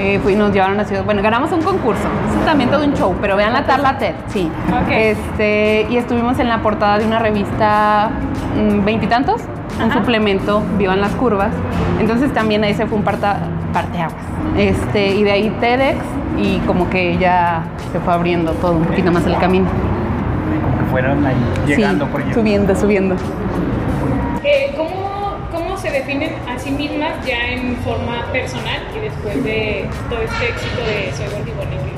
Eh, 0.00 0.18
fui- 0.22 0.34
nos 0.34 0.50
llevaron 0.52 0.80
a 0.80 0.84
Ciudad. 0.84 1.04
Bueno, 1.04 1.20
ganamos 1.22 1.52
un 1.52 1.60
concurso. 1.60 2.02
Eso 2.30 2.44
también 2.46 2.70
todo 2.70 2.82
un 2.84 2.94
show, 2.94 3.14
pero 3.20 3.36
vean 3.36 3.52
la 3.52 3.66
tarla 3.66 3.98
TED, 3.98 4.14
sí. 4.28 4.50
Este, 4.90 5.86
y 5.90 5.96
estuvimos 5.98 6.38
en 6.38 6.48
la 6.48 6.62
portada 6.62 6.98
de 6.98 7.06
una 7.06 7.18
revista 7.18 8.10
mm, 8.56 8.82
veintitantos, 8.84 9.42
un 9.78 9.90
Ajá. 9.90 10.00
suplemento, 10.00 10.62
Vivan 10.78 11.02
las 11.02 11.12
Curvas. 11.12 11.50
Entonces 12.00 12.32
también 12.32 12.64
ahí 12.64 12.72
se 12.72 12.86
fue 12.86 12.96
un 12.96 13.04
parta, 13.04 13.40
parteaguas. 13.74 14.14
Este, 14.56 15.08
y 15.14 15.22
de 15.22 15.32
ahí 15.32 15.50
TEDx, 15.60 15.98
y 16.38 16.58
como 16.60 16.88
que 16.88 17.18
ya 17.18 17.62
se 17.92 18.00
fue 18.00 18.14
abriendo 18.14 18.52
todo 18.52 18.72
un 18.72 18.84
poquito 18.84 19.12
más 19.12 19.26
el 19.26 19.36
camino. 19.36 19.66
Como 20.64 20.78
que 20.78 20.84
fueron 20.90 21.26
ahí 21.26 21.36
llegando 21.66 22.06
sí, 22.06 22.10
por 22.12 22.34
subiendo, 22.34 22.74
subiendo. 22.74 23.16
Eh, 24.42 24.72
¿cómo, 24.76 24.88
¿Cómo 24.88 25.09
se 25.90 25.98
definen 25.98 26.30
a 26.48 26.58
sí 26.58 26.70
mismas 26.70 27.12
ya 27.26 27.38
en 27.48 27.76
forma 27.78 28.24
personal 28.32 28.80
y 28.96 29.00
después 29.00 29.42
de 29.44 29.86
todo 30.08 30.20
este 30.22 30.48
éxito 30.48 30.80
de 30.86 31.12
Soy 31.12 31.26
Gordibonique? 31.36 31.90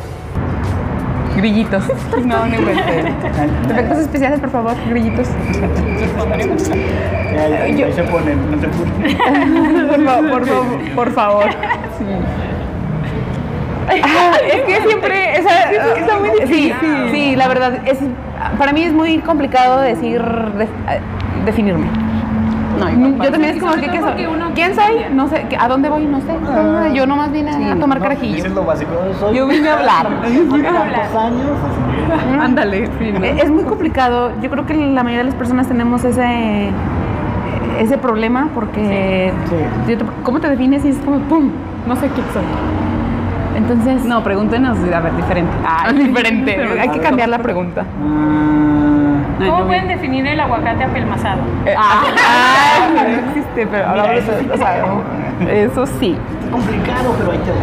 Grillitos. 1.36 1.84
No, 2.24 2.46
no 2.46 2.54
inventé. 2.54 3.04
Efectos 3.70 3.98
especiales, 3.98 4.40
por 4.40 4.50
favor, 4.50 4.74
grillitos. 4.88 5.28
Ahí, 7.62 7.76
Yo- 7.76 7.92
se 7.92 8.02
ponen, 8.04 8.50
no 8.50 8.60
se 8.60 8.68
ponen. 8.68 9.88
Por, 9.88 10.04
fa- 10.04 10.20
por, 10.30 10.46
fa- 10.46 10.94
por 10.94 11.12
favor. 11.12 11.44
Ah, 13.88 14.36
es 14.46 14.60
que 14.62 14.88
siempre 14.88 15.38
esa, 15.38 15.70
está 15.72 16.18
muy 16.18 16.30
difícil. 16.40 16.74
Sí, 16.80 16.94
sí, 17.12 17.36
la 17.36 17.48
verdad 17.48 17.80
es 17.86 17.98
para 18.58 18.72
mí 18.72 18.82
es 18.84 18.92
muy 18.92 19.18
complicado 19.18 19.80
decir 19.80 20.20
def- 20.22 20.68
definirme. 21.44 21.86
No, 22.78 23.24
Yo 23.24 23.30
también 23.30 23.54
es 23.56 23.62
como 23.62 23.74
que, 23.74 23.88
¿qué 23.90 24.28
uno- 24.28 24.50
¿Quién 24.54 24.74
soy? 24.74 24.94
No 25.12 25.28
sé, 25.28 25.46
¿a 25.58 25.68
dónde 25.68 25.88
voy? 25.88 26.04
No 26.06 26.20
sé. 26.20 26.32
Ah, 26.48 26.88
Yo 26.92 27.06
nomás 27.06 27.30
vine 27.32 27.50
a 27.70 27.76
tomar 27.76 27.98
No, 27.98 28.02
carajillo. 28.04 28.34
dices 28.34 28.52
lo 28.52 28.64
básico. 28.64 28.90
Soy, 29.20 29.36
Yo 29.36 29.46
vine 29.46 29.68
a 29.68 29.78
hablar. 29.78 30.06
años. 30.26 31.50
Ándale, 32.40 32.88
sí, 32.98 33.12
¿no? 33.12 33.24
Es 33.24 33.50
muy 33.50 33.64
complicado. 33.64 34.32
Yo 34.40 34.50
creo 34.50 34.66
que 34.66 34.74
la 34.74 35.02
mayoría 35.02 35.18
de 35.24 35.30
las 35.30 35.34
personas 35.34 35.68
tenemos 35.68 36.04
ese 36.04 36.70
ese 37.80 37.96
problema 37.98 38.48
porque 38.54 39.32
Sí. 39.48 39.56
yo 39.92 39.98
te- 39.98 40.04
¿cómo 40.22 40.40
te 40.40 40.48
defines? 40.48 40.84
Y 40.84 40.88
es 40.90 40.98
como 40.98 41.18
pum, 41.20 41.50
no 41.86 41.96
sé 41.96 42.08
quién 42.08 42.26
soy. 42.32 42.42
Entonces, 43.56 44.04
No, 44.04 44.22
pregúntenos, 44.22 44.78
a 44.78 45.00
ver, 45.00 45.14
diferente. 45.16 45.52
Ah, 45.66 45.90
diferente. 45.92 46.58
Hay 46.80 46.88
que 46.90 47.00
cambiar 47.00 47.28
la 47.28 47.38
pregunta. 47.38 47.84
Ah, 48.02 48.81
¿Cómo 49.38 49.60
no, 49.60 49.66
pueden 49.66 49.88
definir 49.88 50.26
el 50.26 50.38
aguacate 50.40 50.84
apelmazado? 50.84 51.40
Ah, 51.76 52.02
no 52.94 53.28
existe, 53.28 53.66
pero 53.66 53.88
Mira, 53.88 53.90
hablamos 53.90 54.10
eso 54.22 54.32
sí 54.38 54.48
o 54.52 54.56
sea, 54.56 54.84
eso 55.52 55.86
sí. 56.00 56.16
complicado, 56.50 57.14
pero 57.18 57.32
ahí 57.32 57.38
te 57.38 57.50
va. 57.50 57.56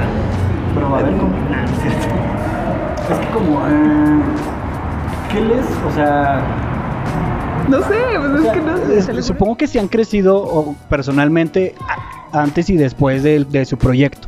Pero 0.75 0.95
a 0.95 1.01
ver 1.01 1.11
cómo. 1.17 1.31
Nah, 1.49 1.61
no 1.61 1.65
es 1.65 1.81
cierto. 1.81 3.13
Es 3.13 3.19
que 3.19 3.27
como. 3.33 3.59
ah, 3.63 4.21
¿Qué 5.31 5.41
les.? 5.41 5.65
O 5.87 5.91
sea. 5.91 6.41
No 7.67 7.77
sé, 7.83 7.95
pues 8.17 8.31
O 8.31 8.37
sea, 8.41 8.51
es 8.97 9.05
que 9.07 9.13
no 9.13 9.19
Es- 9.19 9.25
supongo 9.25 9.55
que 9.57 9.67
se 9.67 9.79
han 9.79 9.87
crecido 9.87 10.75
personalmente 10.89 11.75
a- 12.33 12.41
antes 12.41 12.69
y 12.69 12.77
después 12.77 13.21
de, 13.23 13.45
de 13.45 13.65
su 13.65 13.77
proyecto. 13.77 14.27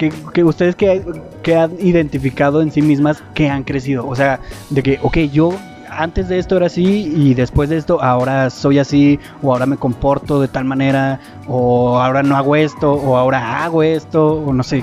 Que, 0.00 0.10
que 0.32 0.42
ustedes 0.44 0.76
que, 0.76 1.02
que 1.42 1.56
han 1.56 1.72
identificado 1.78 2.62
en 2.62 2.70
sí 2.72 2.80
mismas 2.80 3.22
que 3.34 3.50
han 3.50 3.64
crecido. 3.64 4.08
O 4.08 4.16
sea, 4.16 4.40
de 4.70 4.82
que, 4.82 4.98
ok, 5.02 5.18
yo 5.30 5.50
antes 5.90 6.28
de 6.30 6.38
esto 6.38 6.56
era 6.56 6.66
así 6.66 7.12
y 7.14 7.34
después 7.34 7.68
de 7.68 7.76
esto 7.76 8.02
ahora 8.02 8.48
soy 8.48 8.78
así 8.78 9.18
o 9.42 9.52
ahora 9.52 9.66
me 9.66 9.76
comporto 9.76 10.40
de 10.40 10.48
tal 10.48 10.64
manera 10.64 11.20
o 11.46 11.98
ahora 12.00 12.22
no 12.22 12.34
hago 12.36 12.56
esto 12.56 12.92
o 12.92 13.16
ahora 13.18 13.62
hago 13.62 13.82
esto 13.82 14.26
o 14.46 14.52
no 14.54 14.62
sé. 14.62 14.82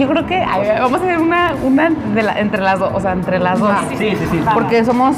Yo 0.00 0.08
creo 0.08 0.26
que 0.26 0.40
vamos 0.80 1.00
a 1.00 1.04
hacer 1.04 1.18
una, 1.20 1.54
una 1.62 1.90
de 1.90 2.22
la- 2.24 2.40
entre 2.40 2.60
las 2.62 2.80
dos, 2.80 2.90
o 2.94 2.98
sea, 3.00 3.12
entre 3.12 3.38
las 3.38 3.60
dos. 3.60 3.70
Sí, 3.98 4.10
sí, 4.10 4.26
sí. 4.32 4.40
Porque 4.52 4.84
somos 4.84 5.14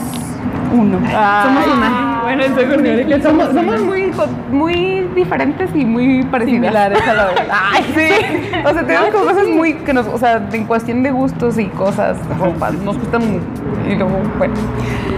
uno. 0.72 0.98
somos 0.98 1.66
una. 1.76 2.20
Bueno, 2.22 2.42
estoy 2.42 2.64
Gordibonique. 2.64 3.22
Somos, 3.22 3.48
somos 3.52 3.80
muy, 3.82 4.10
muy 4.50 5.08
diferentes 5.14 5.70
y 5.74 5.84
muy 5.84 6.22
parecidas. 6.24 6.62
Similares 6.62 7.02
a 7.06 7.14
la 7.14 7.24
vez. 7.28 7.36
Ay, 7.50 7.84
sí. 7.94 8.60
O 8.64 8.72
sea, 8.72 8.86
tenemos 8.86 9.08
como 9.10 9.24
cosas 9.26 9.46
muy 9.48 9.74
que 9.74 9.92
nos, 9.92 10.06
o 10.06 10.18
sea, 10.18 10.42
en 10.52 10.64
cuestión 10.64 11.02
de 11.02 11.10
gustos 11.10 11.58
y 11.58 11.66
cosas, 11.66 12.16
ropa, 12.38 12.70
nos 12.70 12.98
gustan 12.98 13.22
y 13.88 13.94
luego, 13.94 14.18
bueno. 14.38 14.54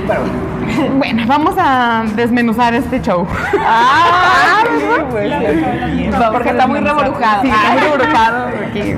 Pero, 0.09 0.21
Bueno, 0.99 1.23
vamos 1.27 1.55
a 1.59 2.05
desmenuzar 2.17 2.75
este 2.75 3.01
show. 3.01 3.27
Ah, 3.61 4.63
bien. 5.95 6.11
porque 6.33 6.51
está 6.51 6.67
muy 6.67 6.81
reborujado. 6.81 7.43
Sí, 7.43 7.49
está 7.49 7.73
muy 7.73 7.81
reborujado. 7.83 8.47
porque- 8.51 8.97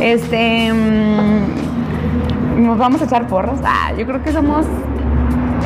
Este. 0.00 0.72
mm, 0.72 2.64
Nos 2.66 2.78
vamos 2.78 3.00
a 3.00 3.04
echar 3.04 3.26
porras. 3.26 3.58
Ah, 3.64 3.92
yo 3.96 4.06
creo 4.06 4.22
que 4.22 4.32
somos. 4.32 4.66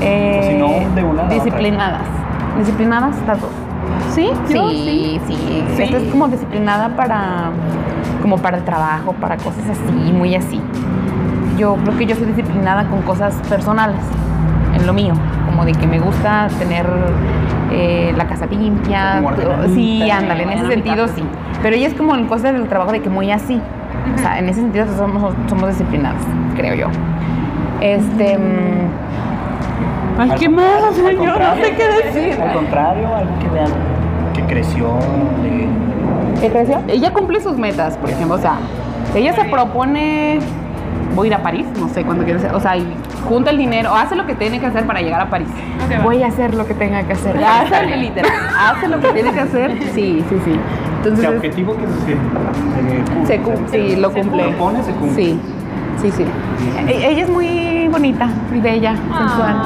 Eh, 0.01 0.41
O 0.41 0.43
si 0.43 0.55
no, 0.59 0.95
de 0.95 1.05
una 1.05 1.23
a 1.23 1.27
la 1.27 1.35
disciplinadas. 1.35 2.03
Disciplinadas 2.59 3.17
las 3.27 3.41
dos. 3.41 3.51
¿Sí? 4.11 4.31
Yo 4.53 4.71
sí, 4.71 5.21
sí. 5.27 5.65
Esta 5.79 5.97
es 5.99 6.11
como 6.11 6.29
disciplinada 6.29 6.97
para. 6.97 7.51
Como 8.23 8.39
para 8.39 8.57
el 8.57 8.65
trabajo, 8.65 9.13
para 9.15 9.37
cosas 9.37 9.65
así, 9.71 10.13
muy 10.13 10.35
así. 10.35 10.61
Yo 11.59 11.77
creo 11.77 11.97
que 11.97 12.07
yo 12.07 12.17
soy 12.17 12.27
disciplinada 12.27 12.89
con 12.89 13.03
cosas 13.03 13.35
personales, 13.49 14.01
en 14.75 14.87
lo 14.87 14.93
mío, 14.93 15.15
como 15.47 15.65
de 15.65 15.73
que 15.73 15.87
me 15.87 16.01
gusta 16.01 16.49
tener 16.59 16.87
eh, 17.71 18.13
la 18.17 18.27
casa 18.27 18.47
limpia. 18.47 19.23
Sí, 19.75 20.11
ándale, 20.11 20.43
en 20.45 20.51
ese 20.51 20.67
sentido 20.67 21.09
sí. 21.09 21.23
Pero 21.63 21.77
ella 21.77 21.87
es 21.89 21.95
como 21.95 22.15
en 22.15 22.27
cosas 22.27 22.53
del 22.53 22.69
trabajo 22.69 22.93
de 22.93 23.01
que 23.01 23.11
muy 23.11 23.31
así. 23.31 23.61
O 24.15 24.19
sea, 24.19 24.39
en 24.39 24.49
ese 24.49 24.61
sentido 24.61 24.87
somos, 24.97 25.35
somos 25.49 25.69
disciplinadas, 25.69 26.23
creo 26.57 26.75
yo. 26.75 26.87
Este. 27.81 28.39
mm, 28.39 29.06
Ay, 30.19 30.31
qué 30.39 30.49
mal, 30.49 30.85
Al 30.89 30.95
señor, 30.95 31.39
no 31.41 31.55
sé 31.57 31.75
qué 31.77 31.89
decir. 31.89 32.41
Al 32.41 32.53
contrario, 32.55 33.15
algo 33.15 33.39
que 33.39 33.49
vean 33.49 33.71
que 34.35 34.43
creció. 34.45 34.95
de- 35.43 36.41
¿Qué 36.41 36.51
creció? 36.51 36.81
Ella 36.89 37.13
cumple 37.13 37.41
sus 37.41 37.57
metas, 37.57 37.97
por 37.97 38.11
ejemplo, 38.11 38.35
o 38.37 38.39
sea, 38.39 38.57
ella 39.15 39.33
se 39.35 39.45
propone, 39.45 40.39
voy 41.15 41.27
a 41.27 41.29
ir 41.29 41.35
a 41.35 41.43
París, 41.43 41.67
no 41.81 41.89
sé 41.89 42.05
cuándo 42.05 42.25
quiere 42.25 42.39
ser, 42.41 42.55
o 42.55 42.61
sea, 42.61 42.77
y 42.77 42.87
junta 43.27 43.51
el 43.51 43.57
dinero, 43.59 43.95
hace 43.95 44.15
lo 44.17 44.27
que 44.27 44.35
tiene 44.35 44.61
que 44.61 44.67
hacer 44.67 44.87
para 44.87 45.01
llegar 45.01 45.21
a 45.23 45.31
París. 45.31 45.49
Va. 45.99 46.03
Voy 46.03 46.23
a 46.23 46.27
hacer 46.29 46.55
lo 46.55 46.67
que 46.67 46.75
tenga 46.75 47.03
que 47.05 47.15
hacer. 47.15 47.43
Hace 47.43 47.97
literal, 47.97 48.31
hace 48.59 48.89
lo 48.89 49.01
que 49.01 49.09
tiene 49.09 49.33
que 49.33 49.41
hacer, 49.41 49.73
sí, 49.95 50.23
sí, 50.29 50.37
sí. 50.45 50.61
Entonces, 50.99 51.29
objetivo 51.29 51.75
que 51.77 51.87
se, 51.87 53.27
se, 53.27 53.27
se 53.27 53.41
cum- 53.43 53.69
sí, 53.71 53.97
lo 53.97 54.13
cumple. 54.13 54.43
propone, 54.45 54.83
se 54.83 54.93
cumple. 54.93 55.15
Sí, 55.23 55.41
sí, 56.03 56.11
sí. 56.11 56.25
E- 56.89 57.11
Ella 57.13 57.23
es 57.23 57.31
muy 57.31 57.89
bonita 57.91 58.29
y 58.55 58.61
bella, 58.61 58.95
sensual. 58.97 59.57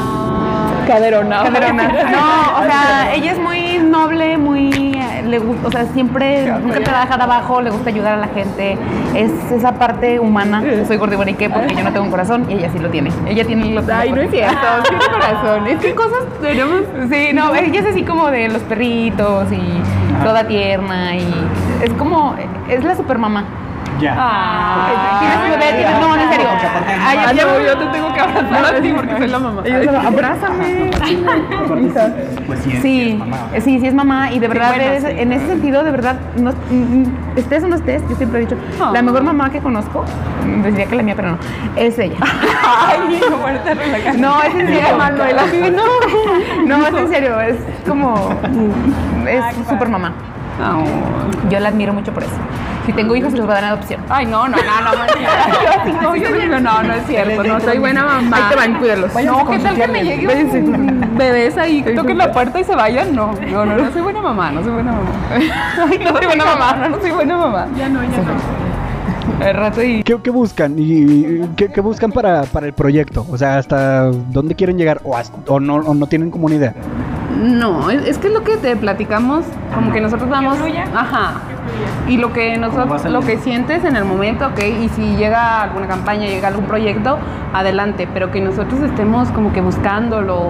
Caderona. 0.91 1.43
Caderona. 1.45 1.89
No, 1.89 2.61
o 2.61 2.65
sea, 2.65 3.15
ella 3.15 3.33
es 3.33 3.39
muy 3.39 3.79
noble, 3.79 4.39
muy 4.39 4.91
siempre 5.21 5.23
le 5.31 5.39
gusta, 5.39 5.69
o 5.69 5.71
sea, 5.71 5.85
siempre, 5.87 6.53
nunca 6.61 6.81
te 6.81 6.91
va 6.91 6.99
a 6.99 7.05
dejar 7.05 7.23
abajo, 7.23 7.61
le 7.61 7.71
gusta 7.71 7.91
ayudar 7.91 8.15
a 8.15 8.17
la 8.17 8.29
gente. 8.29 8.77
Es 9.15 9.31
esa 9.51 9.73
parte 9.73 10.19
humana. 10.21 10.63
Soy 10.87 10.97
gordibonique 10.97 11.49
porque 11.49 11.75
yo 11.75 11.83
no 11.83 11.93
tengo 11.93 12.05
un 12.05 12.11
corazón 12.11 12.47
y 12.49 12.55
ella 12.55 12.71
sí 12.73 12.79
lo 12.79 12.91
tiene. 12.91 13.11
Ella 13.27 13.45
tiene 13.45 13.75
los 13.75 13.89
Ay, 13.89 14.13
no 14.13 14.21
es 14.21 14.31
cierto, 14.31 14.57
tiene 14.89 15.05
corazón. 15.07 15.67
Es 15.67 15.79
que 15.79 15.95
cosas 15.95 16.21
tenemos. 16.41 16.83
Sí, 17.11 17.31
no, 17.33 17.55
ella 17.55 17.81
es 17.81 17.87
así 17.87 18.03
como 18.03 18.31
de 18.31 18.49
los 18.49 18.63
perritos 18.63 19.47
y 19.53 20.23
toda 20.25 20.45
tierna 20.45 21.17
y 21.17 21.33
es 21.83 21.93
como, 21.95 22.35
es 22.69 22.85
la 22.85 22.97
supermamá. 22.97 23.45
Ya. 24.01 24.15
Ah, 24.19 25.19
¿Tienes 25.21 25.37
un 25.37 25.51
bebé? 25.51 25.73
¿Tienes- 25.79 26.01
No, 26.01 26.17
en 26.17 26.29
serio. 26.31 26.49
Ay, 27.07 27.19
Ah, 27.27 27.33
yo- 27.33 27.47
no, 27.47 27.61
yo 27.67 27.77
te 27.79 27.87
tengo 27.87 28.13
que 28.15 28.21
abrazar 28.21 28.75
a 28.77 28.81
ti 28.81 28.93
porque 28.95 29.17
soy 29.19 29.29
la 29.29 29.39
mamá. 29.39 29.63
Abrázame. 30.07 30.91
Pues 32.47 32.61
sí, 32.61 32.73
es- 32.73 32.83
Sí, 32.83 33.11
es 33.13 33.19
mamá. 33.19 33.37
sí, 33.61 33.79
sí 33.81 33.87
es 33.87 33.95
mamá 33.95 34.33
y 34.33 34.39
de 34.39 34.49
verdad 34.49 34.69
bueno, 34.71 34.85
eres- 34.85 35.03
sí. 35.05 35.11
en 35.19 35.33
ese 35.33 35.47
sentido 35.47 35.83
de 35.85 35.91
verdad 35.91 36.17
no, 36.37 36.51
mm, 36.53 37.05
estés 37.37 37.63
o 37.65 37.69
no 37.69 37.77
estés, 37.77 38.03
yo 38.09 38.17
siempre 38.17 38.41
he 38.41 38.47
dicho, 38.47 38.57
Oh. 38.81 38.93
la 38.93 39.03
mejor 39.03 39.23
mamá 39.23 39.51
que 39.51 39.61
conozco, 39.61 40.05
decía 40.65 40.87
que 40.87 40.97
la 40.97 41.03
mía, 41.03 41.15
pero 41.17 41.33
no, 41.33 41.39
es 41.77 41.99
ella. 41.99 42.17
Ay, 42.65 43.21
no, 43.31 43.37
bueno, 43.39 43.61
te 43.61 43.75
relajas. 43.75 44.17
No, 44.19 44.43
es 44.43 44.55
en 44.55 44.67
serio. 44.67 44.97
Manuela, 44.99 45.43
no. 45.73 46.67
No, 46.67 46.87
es 46.87 46.95
en 46.95 47.09
serio, 47.09 47.41
es 47.41 47.57
como 47.87 48.15
es 49.29 49.45
super 49.69 49.89
mamá. 49.89 50.13
No. 50.61 50.85
Yo 51.51 51.59
la 51.61 51.69
admiro 51.71 51.93
mucho 51.93 52.13
por 52.13 52.23
eso. 52.23 52.33
Si 52.87 52.93
tengo 52.93 53.15
hijos 53.15 53.33
se 53.33 53.39
los 53.39 53.47
va 53.47 53.53
a 53.53 53.55
dar 53.57 53.65
en 53.65 53.71
adopción. 53.71 54.01
Ay, 54.09 54.27
no, 54.27 54.49
no, 54.49 54.57
no, 54.57 54.63
no, 54.63 54.93
no, 55.93 56.03
no, 56.03 56.17
yo 56.23 56.33
digo, 56.33 56.59
no, 56.61 56.83
no 56.83 56.95
es 56.95 57.07
cierto, 57.07 57.45
no 57.45 57.61
soy 57.61 57.79
buena 57.79 58.05
mamá. 58.05 58.37
Ahí 58.37 58.43
te 58.51 58.57
van, 58.57 58.75
cuídalos. 58.79 59.13
No, 59.25 59.49
¿qué 59.49 59.59
tal 59.59 59.77
que 59.77 59.89
me 59.89 60.03
llegue 60.05 60.61
un 60.61 61.17
bebés 61.17 61.57
ahí, 61.59 61.83
que 61.83 61.93
toquen 61.93 62.19
la 62.19 62.33
puerta 62.33 62.59
y 62.59 62.65
se 62.65 62.75
vayan? 62.75 63.15
No, 63.15 63.33
no, 63.33 63.67
no, 63.67 63.77
no 63.77 63.93
soy 63.93 64.03
buena 64.03 64.21
mamá, 64.23 64.51
no 64.51 64.63
soy 64.63 64.73
buena 64.73 64.93
mamá. 64.93 65.11
Ay, 65.91 65.99
no 65.99 66.17
soy 66.17 66.27
buena 66.27 66.45
mamá, 66.45 66.77
no, 66.77 66.89
no 66.89 67.01
soy 67.01 67.11
buena 67.11 67.37
mamá. 67.37 67.67
Ya 67.77 67.89
no, 67.89 68.03
ya 68.03 68.09
no. 68.09 68.61
¿Qué, 70.05 70.19
qué 70.23 70.31
buscan? 70.31 70.75
¿Y 70.77 71.41
qué, 71.57 71.69
qué 71.69 71.81
buscan 71.81 72.11
para, 72.13 72.43
para 72.45 72.67
el 72.67 72.73
proyecto? 72.73 73.27
O 73.31 73.39
sea, 73.39 73.59
¿hasta 73.59 74.05
dónde 74.07 74.55
quieren 74.55 74.77
llegar? 74.77 75.01
¿O, 75.05 75.17
hasta- 75.17 75.37
o 75.51 75.61
no, 75.61 75.77
o 75.77 75.95
no 75.95 76.07
tienen 76.07 76.31
como 76.31 76.47
una 76.47 76.57
idea? 76.57 76.75
No, 77.39 77.91
es, 77.91 78.07
es 78.07 78.19
que 78.19 78.29
es 78.29 78.33
lo 78.33 78.43
que 78.43 78.57
te 78.57 78.77
platicamos, 78.77 79.45
como 79.75 79.93
que 79.93 80.01
nosotros 80.01 80.29
vamos, 80.29 80.59
fluya. 80.59 80.85
ajá, 80.95 81.35
y 82.09 82.17
lo 82.17 82.33
que 82.33 82.59
nosotros, 82.59 83.05
lo 83.05 83.21
que 83.21 83.39
sientes 83.39 83.85
en 83.85 83.97
el 83.97 84.05
momento, 84.05 84.47
ok, 84.49 84.59
y 84.83 84.89
si 84.91 85.17
llega 85.17 85.63
alguna 85.63 85.87
campaña, 85.87 86.27
llega 86.27 86.49
algún 86.49 86.65
proyecto, 86.65 87.19
adelante, 87.55 88.09
pero 88.13 88.31
que 88.31 88.41
nosotros 88.41 88.81
estemos 88.81 89.31
como 89.31 89.53
que 89.53 89.61
buscándolo, 89.61 90.41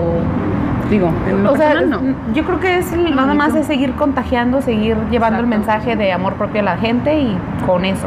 digo, 0.90 1.10
en 1.28 1.44
lo 1.44 1.52
O 1.52 1.56
sea, 1.56 1.80
no. 1.82 2.00
yo 2.32 2.44
creo 2.44 2.60
que 2.60 2.78
es 2.78 2.92
nada 2.96 3.34
más 3.34 3.54
es 3.54 3.66
seguir 3.66 3.92
contagiando, 3.92 4.62
seguir 4.62 4.96
llevando 5.10 5.40
el 5.40 5.46
mensaje 5.46 5.96
de 5.96 6.12
amor 6.12 6.34
propio 6.34 6.60
a 6.62 6.64
la 6.64 6.76
gente 6.76 7.20
y 7.20 7.36
con 7.66 7.84
eso. 7.84 8.06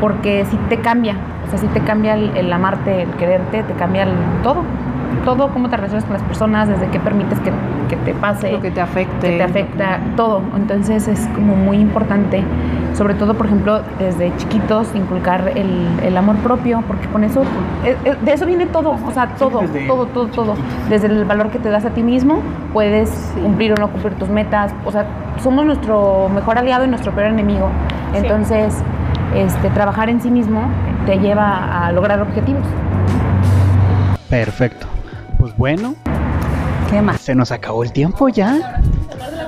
Porque 0.00 0.44
si 0.50 0.56
te 0.68 0.78
cambia, 0.78 1.14
o 1.46 1.50
sea, 1.50 1.58
si 1.58 1.66
te 1.68 1.80
cambia 1.80 2.14
el, 2.14 2.36
el 2.36 2.52
amarte, 2.52 3.02
el 3.02 3.10
quererte, 3.10 3.62
te 3.62 3.72
cambia 3.74 4.02
el 4.02 4.12
todo. 4.42 4.62
Todo, 5.24 5.48
cómo 5.48 5.68
te 5.68 5.76
relacionas 5.76 6.04
con 6.04 6.14
las 6.14 6.22
personas, 6.22 6.68
desde 6.68 6.88
qué 6.88 7.00
permites 7.00 7.38
que, 7.40 7.50
que 7.88 7.96
te 7.96 8.14
pase, 8.14 8.52
Lo 8.52 8.60
que 8.60 8.70
te 8.70 8.80
afecte. 8.80 9.30
que 9.30 9.36
te 9.36 9.42
afecta, 9.42 10.00
todo. 10.16 10.42
Entonces 10.56 11.08
es 11.08 11.26
como 11.34 11.56
muy 11.56 11.78
importante, 11.78 12.42
sobre 12.94 13.14
todo, 13.14 13.34
por 13.34 13.46
ejemplo, 13.46 13.80
desde 13.98 14.34
chiquitos, 14.36 14.94
inculcar 14.94 15.52
el, 15.56 15.86
el 16.02 16.16
amor 16.16 16.36
propio, 16.36 16.82
porque 16.86 17.06
con 17.08 17.24
eso, 17.24 17.42
eh, 17.84 17.96
eh, 18.04 18.16
de 18.20 18.32
eso 18.32 18.46
viene 18.46 18.66
todo, 18.66 18.96
o 19.04 19.10
sea, 19.12 19.28
todo, 19.38 19.62
todo, 19.86 20.06
todo, 20.06 20.26
todo. 20.28 20.54
Desde 20.88 21.06
el 21.08 21.24
valor 21.24 21.50
que 21.50 21.58
te 21.58 21.70
das 21.70 21.84
a 21.84 21.90
ti 21.90 22.02
mismo, 22.02 22.40
puedes 22.72 23.10
cumplir 23.42 23.72
o 23.72 23.76
no 23.76 23.88
cumplir 23.90 24.14
tus 24.14 24.28
metas, 24.28 24.72
o 24.84 24.92
sea, 24.92 25.06
somos 25.42 25.64
nuestro 25.64 26.28
mejor 26.28 26.58
aliado 26.58 26.84
y 26.84 26.88
nuestro 26.88 27.12
peor 27.12 27.28
enemigo. 27.28 27.68
Sí. 28.12 28.18
Entonces, 28.18 28.82
este, 29.34 29.70
trabajar 29.70 30.08
en 30.08 30.20
sí 30.20 30.30
mismo 30.30 30.62
te 31.06 31.18
lleva 31.18 31.86
a 31.86 31.92
lograr 31.92 32.20
objetivos. 32.22 32.62
Perfecto. 34.30 34.86
Pues 35.56 35.80
bueno, 35.80 35.94
¿Qué 36.90 37.00
más? 37.00 37.20
se 37.20 37.34
nos 37.34 37.50
acabó 37.52 37.84
el 37.84 37.92
tiempo 37.92 38.28
ya. 38.28 38.80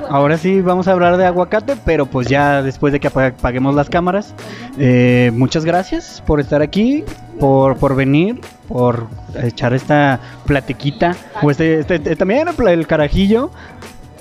Ahora 0.09 0.39
sí 0.39 0.61
vamos 0.61 0.87
a 0.87 0.93
hablar 0.93 1.17
de 1.17 1.27
aguacate, 1.27 1.75
pero 1.85 2.07
pues 2.07 2.29
ya 2.29 2.63
después 2.63 2.93
de 2.93 3.01
que 3.01 3.09
apa- 3.09 3.27
apaguemos 3.27 3.75
las 3.75 3.91
cámaras. 3.91 4.33
Eh, 4.79 5.33
muchas 5.35 5.65
gracias 5.65 6.23
por 6.27 6.39
estar 6.41 6.63
aquí, 6.63 7.05
por, 7.41 7.77
por 7.77 7.97
venir, 7.97 8.41
por 8.69 9.09
echar 9.43 9.75
esta 9.75 10.21
platiquita, 10.47 11.17
o 11.43 11.51
este, 11.51 11.81
este- 11.81 11.97
este- 11.97 12.17
también 12.17 12.47
el, 12.49 12.69
el 12.69 12.87
carajillo. 12.87 13.51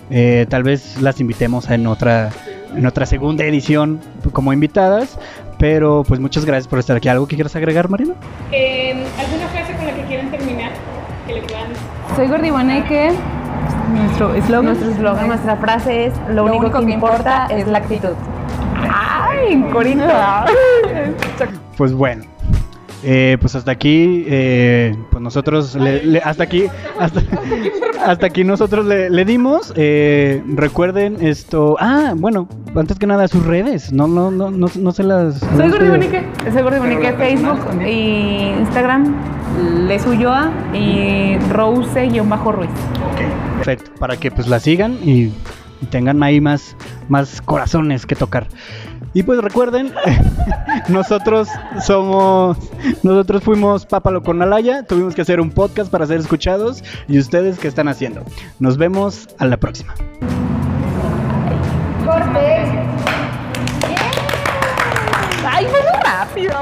Eh, 0.10 0.46
tal 0.50 0.64
vez 0.64 1.02
las 1.02 1.20
invitemos 1.20 1.70
en 1.70 1.86
otra, 1.88 2.30
en 2.76 2.86
otra 2.86 3.06
segunda 3.06 3.44
edición 3.46 4.00
como 4.34 4.54
invitadas. 4.54 5.18
Pero 5.66 6.04
pues 6.08 6.20
muchas 6.20 6.46
gracias 6.46 6.68
por 6.68 6.78
estar 6.78 6.96
aquí. 6.96 7.10
¿Algo 7.10 7.28
que 7.28 7.34
quieras 7.34 7.56
agregar, 7.56 7.90
Marina? 7.90 8.14
Eh, 8.52 9.04
¿Alguna 9.18 9.48
frase 9.48 9.74
con 9.74 9.88
la 9.88 9.96
que 9.96 10.04
quieran 10.04 10.30
terminar? 10.30 10.70
Que 11.26 11.34
le 11.34 11.42
puedan. 11.42 11.70
Soy 12.16 12.28
Gordiboneque, 12.28 13.12
nuestro 13.92 14.36
eslogan. 14.36 14.66
Nuestro 14.66 14.92
eslogan, 14.92 15.28
nuestra 15.28 15.56
frase 15.58 16.06
es, 16.06 16.14
lo, 16.30 16.46
único, 16.46 16.70
que, 16.70 16.92
importa 16.92 17.48
es 17.48 17.66
la 17.66 17.80
actitud. 17.80 18.14
¡Ay, 18.94 19.60
Corina! 19.74 20.46
Pues 21.76 21.94
bueno, 21.94 22.26
eh, 23.06 23.38
pues 23.40 23.56
hasta 23.56 23.72
aquí, 23.72 24.26
eh, 24.28 24.96
pues 25.12 25.22
nosotros, 25.24 25.76
le- 25.76 26.04
le- 26.06 26.20
hasta 26.20 26.44
aquí, 26.44 26.66
hasta, 27.00 27.22
hasta 28.06 28.26
aquí 28.26 28.44
nosotros 28.44 28.86
le, 28.86 29.10
le 29.10 29.26
dimos. 29.26 29.72
eh, 29.76 30.42
recuerden 30.56 31.18
esto. 31.22 31.78
Ah, 31.80 32.14
bueno, 32.18 32.48
antes 32.76 32.98
que 33.00 33.06
nada 33.08 33.28
sus 33.28 33.46
redes. 33.46 33.92
No, 33.94 34.08
no, 34.08 34.32
no, 34.32 34.50
no, 34.52 34.68
no 34.76 34.92
se 34.92 35.04
las. 35.04 35.40
Soy 35.40 35.58
las- 35.58 35.72
Gordiboneque. 35.72 36.24
Soy 36.52 36.64
la 36.64 36.70
personal 36.70 37.16
Facebook 37.18 37.82
y 37.88 38.54
Instagram 38.60 39.16
Les 39.88 40.06
Ulloa. 40.06 40.52
y 40.74 41.38
Rose-Ruiz. 41.52 42.70
Perfecto, 43.58 43.92
para 44.00 44.18
que 44.18 44.32
pues 44.32 44.48
la 44.48 44.60
sigan 44.60 44.98
y, 45.04 45.26
y 45.82 45.86
tengan 45.90 46.22
ahí 46.24 46.42
más, 46.42 46.76
más 47.08 47.42
corazones 47.42 48.06
que 48.06 48.16
tocar. 48.16 48.48
Y 49.16 49.24
pues 49.24 49.40
recuerden, 49.40 49.94
nosotros 50.90 51.48
somos, 51.82 52.58
nosotros 53.02 53.42
fuimos 53.44 53.86
Pápalo 53.86 54.22
con 54.22 54.42
Alaya, 54.42 54.84
tuvimos 54.84 55.16
que 55.16 55.22
hacer 55.22 55.40
un 55.40 55.52
podcast 55.52 55.90
para 55.90 56.06
ser 56.06 56.20
escuchados 56.20 56.84
y 57.08 57.18
ustedes 57.18 57.58
qué 57.58 57.70
están 57.70 57.88
haciendo. 57.88 58.24
Nos 58.60 58.76
vemos 58.76 59.30
a 59.38 59.46
la 59.46 59.56
próxima. 59.56 59.96
¡Ay, 65.48 65.66
fue 65.68 65.80
muy 65.82 66.04
rápido! 66.04 66.54